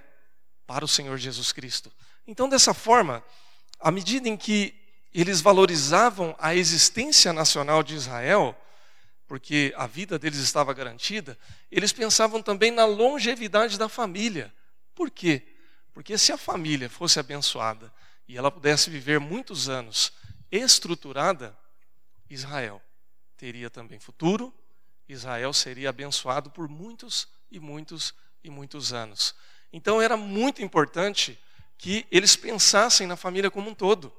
para 0.67 0.85
o 0.85 0.87
Senhor 0.87 1.17
Jesus 1.17 1.51
Cristo. 1.51 1.91
Então, 2.27 2.47
dessa 2.47 2.75
forma, 2.75 3.23
à 3.81 3.91
medida 3.91 4.29
em 4.29 4.37
que 4.37 4.73
eles 5.13 5.41
valorizavam 5.41 6.35
a 6.39 6.55
existência 6.55 7.33
nacional 7.33 7.83
de 7.83 7.95
Israel, 7.95 8.55
porque 9.27 9.73
a 9.75 9.87
vida 9.87 10.19
deles 10.19 10.39
estava 10.39 10.73
garantida, 10.73 11.37
eles 11.71 11.91
pensavam 11.91 12.41
também 12.41 12.71
na 12.71 12.85
longevidade 12.85 13.77
da 13.77 13.89
família. 13.89 14.53
Por 14.93 15.09
quê? 15.09 15.43
Porque 15.93 16.17
se 16.17 16.31
a 16.31 16.37
família 16.37 16.89
fosse 16.89 17.19
abençoada 17.19 17.91
e 18.27 18.37
ela 18.37 18.51
pudesse 18.51 18.89
viver 18.89 19.19
muitos 19.19 19.67
anos 19.67 20.13
estruturada, 20.51 21.57
Israel 22.29 22.81
teria 23.35 23.69
também 23.69 23.99
futuro, 23.99 24.53
Israel 25.07 25.51
seria 25.51 25.89
abençoado 25.89 26.49
por 26.49 26.69
muitos 26.69 27.27
e 27.49 27.59
muitos 27.59 28.13
e 28.43 28.49
muitos 28.49 28.93
anos. 28.93 29.35
Então 29.73 30.01
era 30.01 30.15
muito 30.15 30.61
importante 30.61 31.39
que 31.81 32.05
eles 32.11 32.35
pensassem 32.35 33.07
na 33.07 33.17
família 33.17 33.49
como 33.49 33.71
um 33.71 33.73
todo. 33.73 34.13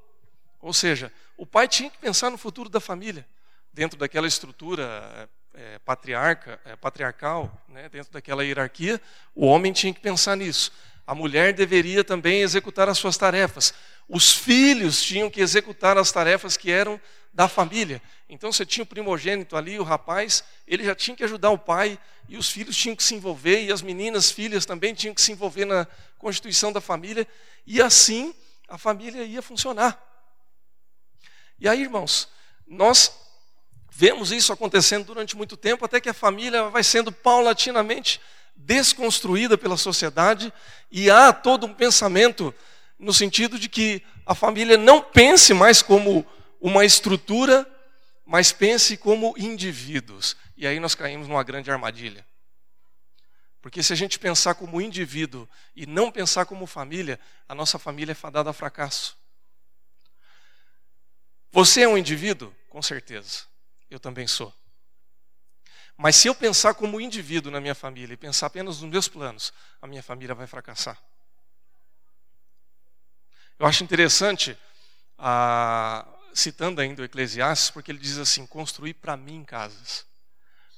Ou 0.59 0.73
seja, 0.73 1.09
o 1.37 1.45
pai 1.45 1.65
tinha 1.65 1.89
que 1.89 1.97
pensar 1.97 2.29
no 2.29 2.37
futuro 2.37 2.67
da 2.67 2.81
família, 2.81 3.25
dentro 3.71 3.97
daquela 3.97 4.27
estrutura 4.27 5.29
é, 5.53 5.79
patriarca, 5.79 6.59
é, 6.65 6.75
patriarcal, 6.75 7.49
né, 7.69 7.87
dentro 7.87 8.11
daquela 8.11 8.43
hierarquia, 8.43 9.01
o 9.33 9.45
homem 9.45 9.71
tinha 9.71 9.93
que 9.93 10.01
pensar 10.01 10.35
nisso. 10.35 10.73
A 11.05 11.13
mulher 11.13 11.53
deveria 11.53 12.03
também 12.03 12.41
executar 12.41 12.87
as 12.87 12.97
suas 12.97 13.17
tarefas. 13.17 13.73
Os 14.07 14.31
filhos 14.31 15.01
tinham 15.01 15.29
que 15.29 15.41
executar 15.41 15.97
as 15.97 16.11
tarefas 16.11 16.55
que 16.55 16.71
eram 16.71 16.99
da 17.33 17.47
família. 17.47 18.01
Então 18.29 18.51
você 18.51 18.65
tinha 18.65 18.83
o 18.83 18.87
primogênito 18.87 19.57
ali, 19.57 19.79
o 19.79 19.83
rapaz, 19.83 20.43
ele 20.67 20.83
já 20.83 20.95
tinha 20.95 21.15
que 21.15 21.23
ajudar 21.23 21.49
o 21.49 21.57
pai, 21.57 21.99
e 22.29 22.37
os 22.37 22.49
filhos 22.49 22.77
tinham 22.77 22.95
que 22.95 23.03
se 23.03 23.15
envolver, 23.15 23.63
e 23.63 23.71
as 23.71 23.81
meninas, 23.81 24.31
filhas 24.31 24.65
também 24.65 24.93
tinham 24.93 25.13
que 25.13 25.21
se 25.21 25.31
envolver 25.31 25.65
na 25.65 25.87
constituição 26.17 26.71
da 26.71 26.79
família, 26.79 27.27
e 27.65 27.81
assim 27.81 28.33
a 28.69 28.77
família 28.77 29.23
ia 29.23 29.41
funcionar. 29.41 30.01
E 31.59 31.67
aí, 31.67 31.81
irmãos, 31.81 32.29
nós 32.67 33.11
Vemos 33.95 34.31
isso 34.31 34.51
acontecendo 34.51 35.05
durante 35.05 35.37
muito 35.37 35.55
tempo, 35.55 35.85
até 35.85 36.01
que 36.01 36.09
a 36.09 36.15
família 36.15 36.67
vai 36.69 36.83
sendo 36.83 37.11
paulatinamente 37.11 38.19
desconstruída 38.55 39.57
pela 39.57 39.77
sociedade 39.77 40.53
e 40.91 41.09
há 41.09 41.33
todo 41.33 41.65
um 41.65 41.73
pensamento 41.73 42.53
no 42.97 43.13
sentido 43.13 43.59
de 43.59 43.67
que 43.67 44.01
a 44.25 44.33
família 44.33 44.77
não 44.77 45.01
pense 45.01 45.53
mais 45.53 45.81
como 45.81 46.25
uma 46.61 46.85
estrutura, 46.85 47.69
mas 48.25 48.51
pense 48.51 48.95
como 48.95 49.35
indivíduos. 49.37 50.37
E 50.55 50.65
aí 50.65 50.79
nós 50.79 50.95
caímos 50.95 51.27
numa 51.27 51.43
grande 51.43 51.69
armadilha. 51.69 52.25
Porque 53.61 53.81
se 53.81 53.93
a 53.93 53.95
gente 53.95 54.19
pensar 54.19 54.55
como 54.55 54.81
indivíduo 54.81 55.47
e 55.75 55.85
não 55.85 56.11
pensar 56.11 56.45
como 56.45 56.67
família, 56.67 57.19
a 57.47 57.55
nossa 57.55 57.79
família 57.79 58.11
é 58.11 58.15
fadada 58.15 58.49
a 58.49 58.53
fracasso. 58.53 59.17
Você 61.51 61.81
é 61.81 61.87
um 61.87 61.97
indivíduo? 61.97 62.53
Com 62.69 62.81
certeza. 62.81 63.43
Eu 63.89 63.99
também 63.99 64.27
sou. 64.27 64.53
Mas 65.97 66.15
se 66.15 66.27
eu 66.27 66.35
pensar 66.35 66.73
como 66.73 66.99
indivíduo 66.99 67.51
na 67.51 67.61
minha 67.61 67.75
família 67.75 68.13
e 68.13 68.17
pensar 68.17 68.47
apenas 68.47 68.81
nos 68.81 68.89
meus 68.89 69.07
planos, 69.07 69.53
a 69.81 69.87
minha 69.87 70.01
família 70.01 70.33
vai 70.33 70.47
fracassar. 70.47 70.97
Eu 73.59 73.67
acho 73.67 73.83
interessante, 73.83 74.57
ah, 75.17 76.05
citando 76.33 76.81
ainda 76.81 77.01
o 77.01 77.05
Eclesiastes, 77.05 77.69
porque 77.69 77.91
ele 77.91 77.99
diz 77.99 78.17
assim: 78.17 78.45
construir 78.45 78.95
para 78.95 79.15
mim 79.15 79.43
casas, 79.43 80.05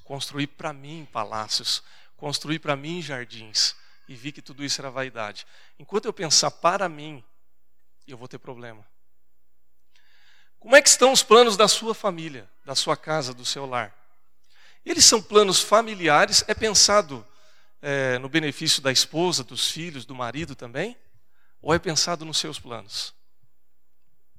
construir 0.04 0.48
para 0.48 0.74
mim 0.74 1.08
palácios, 1.12 1.82
construir 2.18 2.60
para 2.60 2.76
mim 2.76 3.02
jardins. 3.02 3.76
E 4.08 4.14
vi 4.16 4.32
que 4.32 4.42
tudo 4.42 4.64
isso 4.64 4.80
era 4.80 4.92
vaidade. 4.92 5.48
Enquanto 5.80 6.06
eu 6.06 6.14
pensar 6.14 6.52
para 6.52 6.88
mim, 6.88 7.24
eu 8.06 8.18
vou 8.18 8.28
ter 8.28 8.38
problema. 8.38 8.86
Como 10.60 10.76
é 10.76 10.82
que 10.82 10.90
estão 10.90 11.12
os 11.12 11.24
planos 11.24 11.58
da 11.58 11.68
sua 11.68 11.96
família, 11.96 12.48
da 12.64 12.76
sua 12.76 12.96
casa, 12.96 13.34
do 13.34 13.46
seu 13.46 13.66
lar? 13.66 14.05
Eles 14.86 15.06
são 15.06 15.22
planos 15.22 15.60
familiares, 15.60 16.44
é 16.48 16.54
pensado 16.54 17.26
é, 17.82 18.20
no 18.20 18.30
benefício 18.30 18.82
da 18.82 18.92
esposa, 18.92 19.44
dos 19.44 19.70
filhos, 19.72 20.06
do 20.06 20.14
marido 20.14 20.56
também? 20.56 20.96
Ou 21.62 21.74
é 21.74 21.80
pensado 21.80 22.24
nos 22.24 22.38
seus 22.38 22.60
planos? 22.60 23.14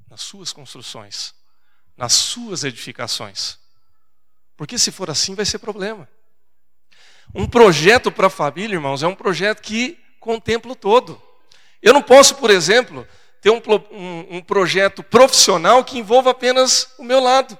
Nas 0.08 0.20
suas 0.20 0.52
construções, 0.52 1.34
nas 1.96 2.12
suas 2.12 2.62
edificações? 2.62 3.58
Porque 4.56 4.78
se 4.78 4.92
for 4.92 5.10
assim, 5.10 5.34
vai 5.34 5.44
ser 5.44 5.58
problema. 5.58 6.08
Um 7.34 7.46
projeto 7.46 8.10
para 8.10 8.28
a 8.28 8.30
família, 8.30 8.76
irmãos, 8.76 9.02
é 9.02 9.06
um 9.06 9.14
projeto 9.14 9.60
que 9.60 9.98
contempla 10.20 10.72
o 10.72 10.76
todo. 10.76 11.20
Eu 11.82 11.92
não 11.92 12.02
posso, 12.02 12.36
por 12.36 12.50
exemplo, 12.50 13.06
ter 13.40 13.50
um, 13.50 13.60
um, 13.90 14.36
um, 14.36 14.42
projeto 14.42 15.02
profissional 15.02 15.84
que 15.84 15.98
envolva 15.98 16.30
apenas 16.30 16.94
o 16.98 17.04
meu 17.04 17.20
lado. 17.20 17.58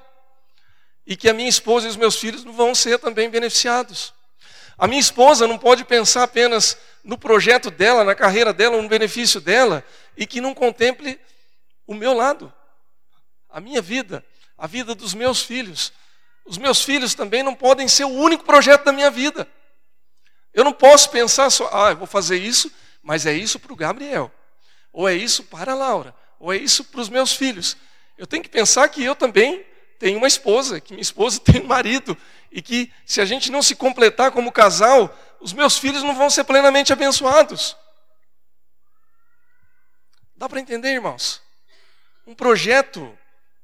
E 1.07 1.17
que 1.17 1.29
a 1.29 1.35
minha 1.35 1.49
esposa 1.49 1.87
e 1.87 1.91
os 1.91 1.97
meus 1.97 2.17
filhos 2.17 2.43
vão 2.43 2.75
ser 2.75 2.99
também 2.99 3.31
beneficiados. 3.31 4.13
A 4.79 4.87
minha 4.87 5.01
esposa 5.01 5.47
não 5.47 5.57
pode 5.57 5.85
pensar 5.85 6.25
apenas 6.25 6.77
no 7.03 7.17
projeto 7.17 7.71
dela, 7.71 8.05
na 8.05 8.15
carreira 8.15 8.53
dela, 8.53 8.81
no 8.81 8.89
benefício 8.89 9.41
dela, 9.41 9.85
e 10.17 10.27
que 10.27 10.41
não 10.41 10.53
contemple 10.53 11.19
o 11.87 11.95
meu 11.95 12.13
lado, 12.13 12.53
a 13.49 13.61
minha 13.61 13.81
vida, 13.81 14.25
a 14.59 14.67
vida 14.67 14.95
dos 14.95 15.15
meus 15.15 15.43
filhos. 15.43 15.93
Os 16.45 16.59
meus 16.59 16.83
filhos 16.83 17.15
também 17.15 17.43
não 17.43 17.55
podem 17.55 17.89
ser 17.89 18.05
o 18.05 18.11
único 18.11 18.45
projeto 18.45 18.85
da 18.85 18.93
minha 18.93 19.11
vida. 19.11 19.49
Eu 20.53 20.65
não 20.65 20.73
posso 20.73 21.11
pensar 21.11 21.51
só, 21.51 21.69
ah, 21.73 21.91
eu 21.91 21.97
vou 21.97 22.07
fazer 22.07 22.39
isso, 22.39 22.71
mas 23.03 23.25
é 23.25 23.33
isso 23.33 23.59
para 23.59 23.73
o 23.73 23.77
Gabriel, 23.77 24.33
ou 24.93 25.09
é 25.09 25.15
isso 25.15 25.45
para 25.45 25.73
a 25.73 25.75
Laura, 25.75 26.15
ou 26.39 26.53
é 26.53 26.57
isso 26.57 26.85
para 26.85 27.01
os 27.01 27.09
meus 27.09 27.33
filhos. 27.33 27.77
Eu 28.19 28.27
tenho 28.27 28.43
que 28.43 28.49
pensar 28.49 28.89
que 28.89 29.03
eu 29.03 29.15
também 29.15 29.65
tenho 29.99 30.19
uma 30.19 30.27
esposa, 30.27 30.81
que 30.81 30.93
minha 30.93 31.03
esposa 31.03 31.41
tem 31.45 31.63
um 31.63 31.67
marido, 31.67 32.17
e 32.51 32.63
que 32.63 32.93
se 33.05 33.21
a 33.21 33.25
gente 33.25 33.51
não 33.51 33.63
se 33.63 33.75
completar 33.75 34.31
como 34.31 34.53
casal, 34.53 35.17
os 35.41 35.53
meus 35.53 35.77
filhos 35.77 36.03
não 36.03 36.15
vão 36.15 36.31
ser 36.31 36.45
plenamente 36.45 36.93
abençoados. 36.93 37.77
Dá 40.37 40.49
para 40.49 40.61
entender, 40.61 40.93
irmãos? 40.93 41.43
Um 42.27 42.35
projeto 42.35 43.17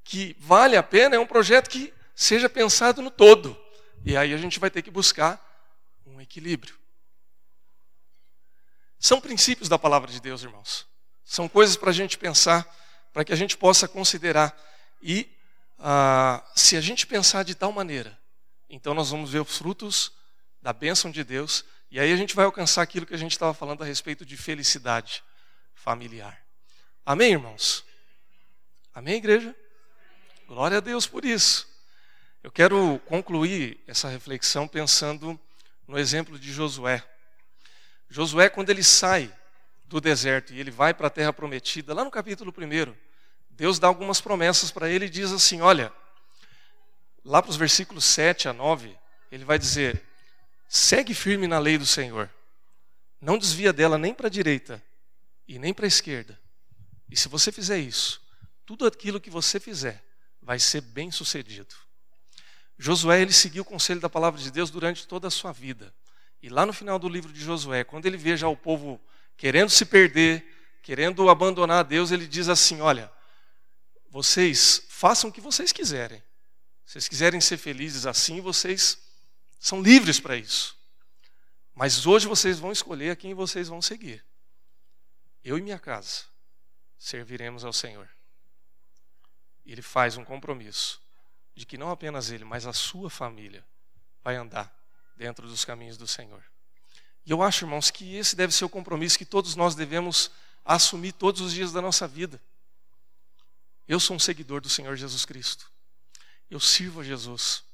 que 0.05 0.37
vale 0.39 0.77
a 0.77 0.83
pena 0.83 1.17
é 1.17 1.19
um 1.19 1.27
projeto 1.27 1.69
que 1.69 1.93
seja 2.15 2.49
pensado 2.49 3.03
no 3.03 3.11
todo. 3.11 3.59
E 4.05 4.17
aí 4.17 4.33
a 4.33 4.37
gente 4.37 4.59
vai 4.59 4.71
ter 4.71 4.83
que 4.83 4.91
buscar 4.91 5.41
um 6.07 6.21
equilíbrio. 6.21 6.75
São 8.99 9.21
princípios 9.21 9.69
da 9.69 9.79
palavra 9.79 10.11
de 10.11 10.21
Deus, 10.21 10.43
irmãos. 10.43 10.87
São 11.25 11.49
coisas 11.49 11.77
para 11.77 11.91
a 11.91 11.93
gente 11.93 12.17
pensar, 12.17 12.67
para 13.13 13.25
que 13.25 13.33
a 13.33 13.37
gente 13.37 13.57
possa 13.57 13.89
considerar. 13.89 14.57
E 15.03 15.29
ah, 15.85 16.49
se 16.55 16.77
a 16.77 16.81
gente 16.81 17.09
pensar 17.09 17.43
de 17.43 17.57
tal 17.57 17.73
maneira, 17.73 18.17
então 18.71 18.95
nós 18.95 19.11
vamos 19.11 19.33
ver 19.33 19.41
os 19.41 19.59
frutos 19.59 20.13
da 20.63 20.73
bênção 20.73 21.11
de 21.11 21.25
Deus, 21.25 21.65
e 21.91 21.99
aí 21.99 22.13
a 22.13 22.17
gente 22.17 22.37
vai 22.37 22.45
alcançar 22.45 22.83
aquilo 22.83 23.05
que 23.05 23.15
a 23.15 23.19
gente 23.19 23.33
estava 23.33 23.53
falando 23.53 23.83
a 23.83 23.85
respeito 23.85 24.25
de 24.25 24.37
felicidade 24.37 25.25
familiar. 25.75 26.41
Amém, 27.05 27.33
irmãos? 27.33 27.85
Amém, 28.95 29.17
igreja? 29.17 29.53
Glória 30.47 30.77
a 30.77 30.81
Deus 30.81 31.05
por 31.05 31.25
isso. 31.25 31.69
Eu 32.45 32.53
quero 32.53 33.01
concluir 33.07 33.83
essa 33.85 34.09
reflexão 34.09 34.69
pensando 34.69 35.39
no 35.89 35.99
exemplo 35.99 36.39
de 36.39 36.53
Josué. 36.53 37.03
Josué, 38.09 38.49
quando 38.49 38.71
ele 38.71 38.85
sai 38.85 39.35
do 39.87 40.01
deserto 40.01 40.55
e 40.55 40.61
ele 40.61 40.71
vai 40.71 40.95
para 40.95 41.09
a 41.09 41.11
terra 41.11 41.33
prometida, 41.33 41.93
lá 41.93 42.05
no 42.05 42.11
capítulo 42.11 42.55
1, 42.57 42.95
Deus 43.53 43.79
dá 43.79 43.87
algumas 43.87 44.21
promessas 44.21 44.71
para 44.71 44.89
ele 44.89 45.07
e 45.07 45.11
diz 45.11 45.31
assim: 45.31 45.61
Olha, 45.61 45.93
lá 47.25 47.41
para 47.43 47.51
os 47.51 47.57
versículos 47.57 48.05
7 48.05 48.49
a 48.49 48.53
9, 48.53 48.97
ele 49.31 49.45
vai 49.45 49.59
dizer: 49.59 50.03
segue 50.69 51.15
firme 51.15 51.47
na 51.47 51.59
lei 51.59 51.79
do 51.79 51.87
Senhor, 51.87 52.31
não 53.21 53.39
desvia 53.39 53.73
dela 53.73 53.99
nem 53.99 54.15
para 54.15 54.27
a 54.27 54.31
direita 54.31 54.83
e 55.47 55.59
nem 55.59 55.73
para 55.73 55.87
a 55.87 55.89
esquerda. 55.89 56.39
E 57.11 57.17
se 57.17 57.29
você 57.29 57.53
fizer 57.53 57.79
isso, 57.79 58.23
tudo 58.65 58.87
aquilo 58.87 59.21
que 59.21 59.31
você 59.31 59.61
fizer 59.61 60.03
vai 60.41 60.59
ser 60.59 60.81
bem 60.81 61.11
sucedido. 61.11 61.75
Josué 62.79 63.21
ele 63.21 63.33
seguiu 63.33 63.63
o 63.63 63.67
conselho 63.67 64.01
da 64.01 64.09
palavra 64.09 64.41
de 64.41 64.51
Deus 64.51 64.71
durante 64.71 65.07
toda 65.07 65.29
a 65.29 65.31
sua 65.31 65.53
vida. 65.53 65.95
E 66.43 66.49
lá 66.49 66.67
no 66.67 66.73
final 66.73 66.99
do 66.99 67.09
livro 67.09 67.33
de 67.33 67.41
Josué, 67.41 67.85
quando 67.85 68.07
ele 68.07 68.17
vê 68.17 68.37
já 68.37 68.49
o 68.49 68.57
povo 68.57 69.01
querendo 69.37 69.71
se 69.71 69.85
perder, 69.85 70.45
querendo 70.83 71.29
abandonar 71.29 71.81
a 71.81 71.83
Deus, 71.83 72.11
ele 72.11 72.27
diz 72.27 72.49
assim: 72.49 72.81
Olha, 72.81 73.13
vocês 74.13 74.85
façam 74.91 75.31
o 75.31 75.33
que 75.33 75.41
vocês 75.41 75.73
quiserem, 75.73 76.23
se 76.85 76.93
vocês 76.93 77.09
quiserem 77.09 77.41
ser 77.41 77.57
felizes 77.57 78.05
assim, 78.05 78.43
vocês 78.43 78.99
são 79.59 79.81
livres 79.81 80.21
para 80.21 80.37
isso. 80.37 80.77
Mas 81.75 82.05
hoje 82.05 82.27
vocês 82.27 82.59
vão 82.59 82.71
escolher 82.71 83.11
a 83.13 83.17
quem 83.17 83.33
vocês 83.33 83.69
vão 83.69 83.81
seguir. 83.81 84.23
Eu 85.43 85.57
e 85.57 85.63
minha 85.63 85.79
casa 85.79 86.25
serviremos 86.99 87.65
ao 87.65 87.73
Senhor. 87.73 88.07
Ele 89.65 89.81
faz 89.81 90.19
um 90.19 90.25
compromisso 90.27 91.01
de 91.55 91.65
que 91.65 91.79
não 91.79 91.91
apenas 91.91 92.31
ele, 92.31 92.45
mas 92.45 92.67
a 92.67 92.75
sua 92.75 93.09
família 93.09 93.65
vai 94.23 94.37
andar 94.37 94.71
dentro 95.17 95.49
dos 95.49 95.65
caminhos 95.65 95.97
do 95.97 96.07
Senhor. 96.07 96.45
E 97.25 97.31
eu 97.31 97.43
acho, 97.43 97.65
irmãos, 97.65 97.91
que 97.91 98.15
esse 98.15 98.37
deve 98.37 98.53
ser 98.53 98.67
o 98.67 98.69
compromisso 98.69 99.17
que 99.17 99.25
todos 99.25 99.57
nós 99.57 99.75
devemos 99.75 100.31
assumir 100.63 101.13
todos 101.13 101.41
os 101.41 101.55
dias 101.55 101.73
da 101.73 101.81
nossa 101.81 102.07
vida. 102.07 102.39
Eu 103.87 103.99
sou 103.99 104.17
um 104.17 104.19
seguidor 104.19 104.61
do 104.61 104.69
Senhor 104.69 104.97
Jesus 104.97 105.25
Cristo. 105.25 105.71
Eu 106.51 106.61
sirvo 106.61 107.01
a 107.01 107.05
Jesus. 107.05 107.65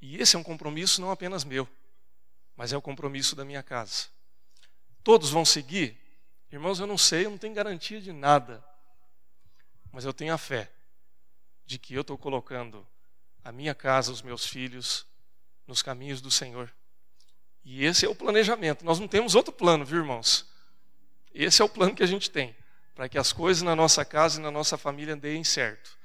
E 0.00 0.16
esse 0.16 0.36
é 0.36 0.38
um 0.38 0.42
compromisso 0.42 1.00
não 1.00 1.10
apenas 1.10 1.44
meu, 1.44 1.68
mas 2.56 2.72
é 2.72 2.76
o 2.76 2.82
compromisso 2.82 3.36
da 3.36 3.44
minha 3.44 3.62
casa. 3.62 4.06
Todos 5.04 5.30
vão 5.30 5.44
seguir? 5.44 5.96
Irmãos, 6.50 6.80
eu 6.80 6.86
não 6.86 6.98
sei, 6.98 7.26
eu 7.26 7.30
não 7.30 7.38
tenho 7.38 7.54
garantia 7.54 8.00
de 8.00 8.12
nada. 8.12 8.64
Mas 9.90 10.04
eu 10.04 10.12
tenho 10.12 10.34
a 10.34 10.38
fé 10.38 10.70
de 11.64 11.78
que 11.78 11.94
eu 11.94 12.02
estou 12.02 12.18
colocando 12.18 12.86
a 13.44 13.52
minha 13.52 13.74
casa, 13.74 14.12
os 14.12 14.22
meus 14.22 14.46
filhos, 14.46 15.06
nos 15.66 15.82
caminhos 15.82 16.20
do 16.20 16.30
Senhor. 16.30 16.72
E 17.64 17.84
esse 17.84 18.04
é 18.04 18.08
o 18.08 18.14
planejamento. 18.14 18.84
Nós 18.84 18.98
não 18.98 19.08
temos 19.08 19.34
outro 19.34 19.52
plano, 19.52 19.84
viu, 19.84 19.98
irmãos? 19.98 20.46
Esse 21.32 21.62
é 21.62 21.64
o 21.64 21.68
plano 21.68 21.94
que 21.94 22.02
a 22.02 22.06
gente 22.06 22.30
tem, 22.30 22.54
para 22.94 23.08
que 23.08 23.18
as 23.18 23.32
coisas 23.32 23.62
na 23.62 23.74
nossa 23.74 24.04
casa 24.04 24.38
e 24.38 24.42
na 24.42 24.50
nossa 24.50 24.76
família 24.76 25.16
deem 25.16 25.44
certo. 25.44 25.98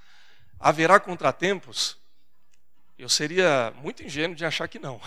Haverá 0.59 0.99
contratempos? 0.99 1.97
Eu 2.97 3.09
seria 3.09 3.71
muito 3.77 4.03
ingênuo 4.03 4.35
de 4.35 4.45
achar 4.45 4.67
que 4.67 4.79
não. 4.79 4.99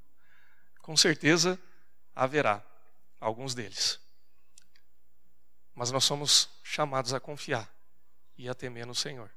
Com 0.80 0.96
certeza 0.96 1.58
haverá 2.14 2.64
alguns 3.20 3.54
deles. 3.54 4.00
Mas 5.74 5.90
nós 5.90 6.04
somos 6.04 6.48
chamados 6.62 7.12
a 7.12 7.20
confiar 7.20 7.68
e 8.36 8.48
a 8.48 8.54
temer 8.54 8.86
no 8.86 8.94
Senhor. 8.94 9.30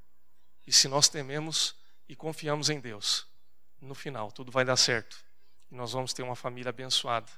E 0.66 0.72
se 0.72 0.88
nós 0.88 1.08
tememos 1.08 1.74
e 2.08 2.14
confiamos 2.14 2.70
em 2.70 2.80
Deus, 2.80 3.26
no 3.80 3.94
final 3.94 4.30
tudo 4.30 4.52
vai 4.52 4.64
dar 4.64 4.76
certo. 4.76 5.16
E 5.70 5.74
nós 5.74 5.92
vamos 5.92 6.12
ter 6.12 6.22
uma 6.22 6.36
família 6.36 6.70
abençoada 6.70 7.30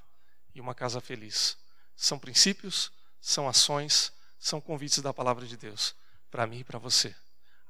e 0.53 0.61
uma 0.61 0.75
casa 0.75 1.01
feliz. 1.01 1.57
São 1.95 2.19
princípios, 2.19 2.91
são 3.19 3.47
ações, 3.47 4.11
são 4.45 4.61
convites 4.61 4.99
da 4.99 5.11
palavra 5.11 5.43
de 5.47 5.57
Deus 5.57 5.95
para 6.29 6.45
mim 6.45 6.59
e 6.59 6.63
para 6.63 6.77
você. 6.77 7.15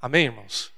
Amém, 0.01 0.26
irmãos? 0.26 0.73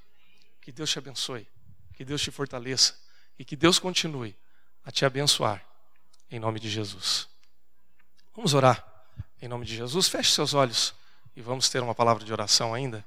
Que 0.62 0.72
Deus 0.72 0.92
te 0.92 1.00
abençoe. 1.00 1.48
Que 1.96 2.06
Deus 2.06 2.22
te 2.22 2.30
fortaleça 2.30 2.94
e 3.40 3.44
que 3.44 3.56
Deus 3.56 3.80
continue 3.80 4.36
a 4.86 4.92
te 4.92 5.06
abençoar. 5.06 5.66
Em 6.30 6.40
nome 6.40 6.60
de 6.60 6.70
Jesus. 6.70 7.28
Vamos 8.36 8.54
orar. 8.54 8.86
Em 9.42 9.48
nome 9.48 9.66
de 9.66 9.76
Jesus, 9.76 10.08
feche 10.08 10.32
seus 10.32 10.54
olhos 10.54 10.94
e 11.36 11.42
vamos 11.42 11.68
ter 11.68 11.82
uma 11.82 11.96
palavra 11.96 12.24
de 12.24 12.32
oração 12.32 12.76
ainda. 12.76 13.04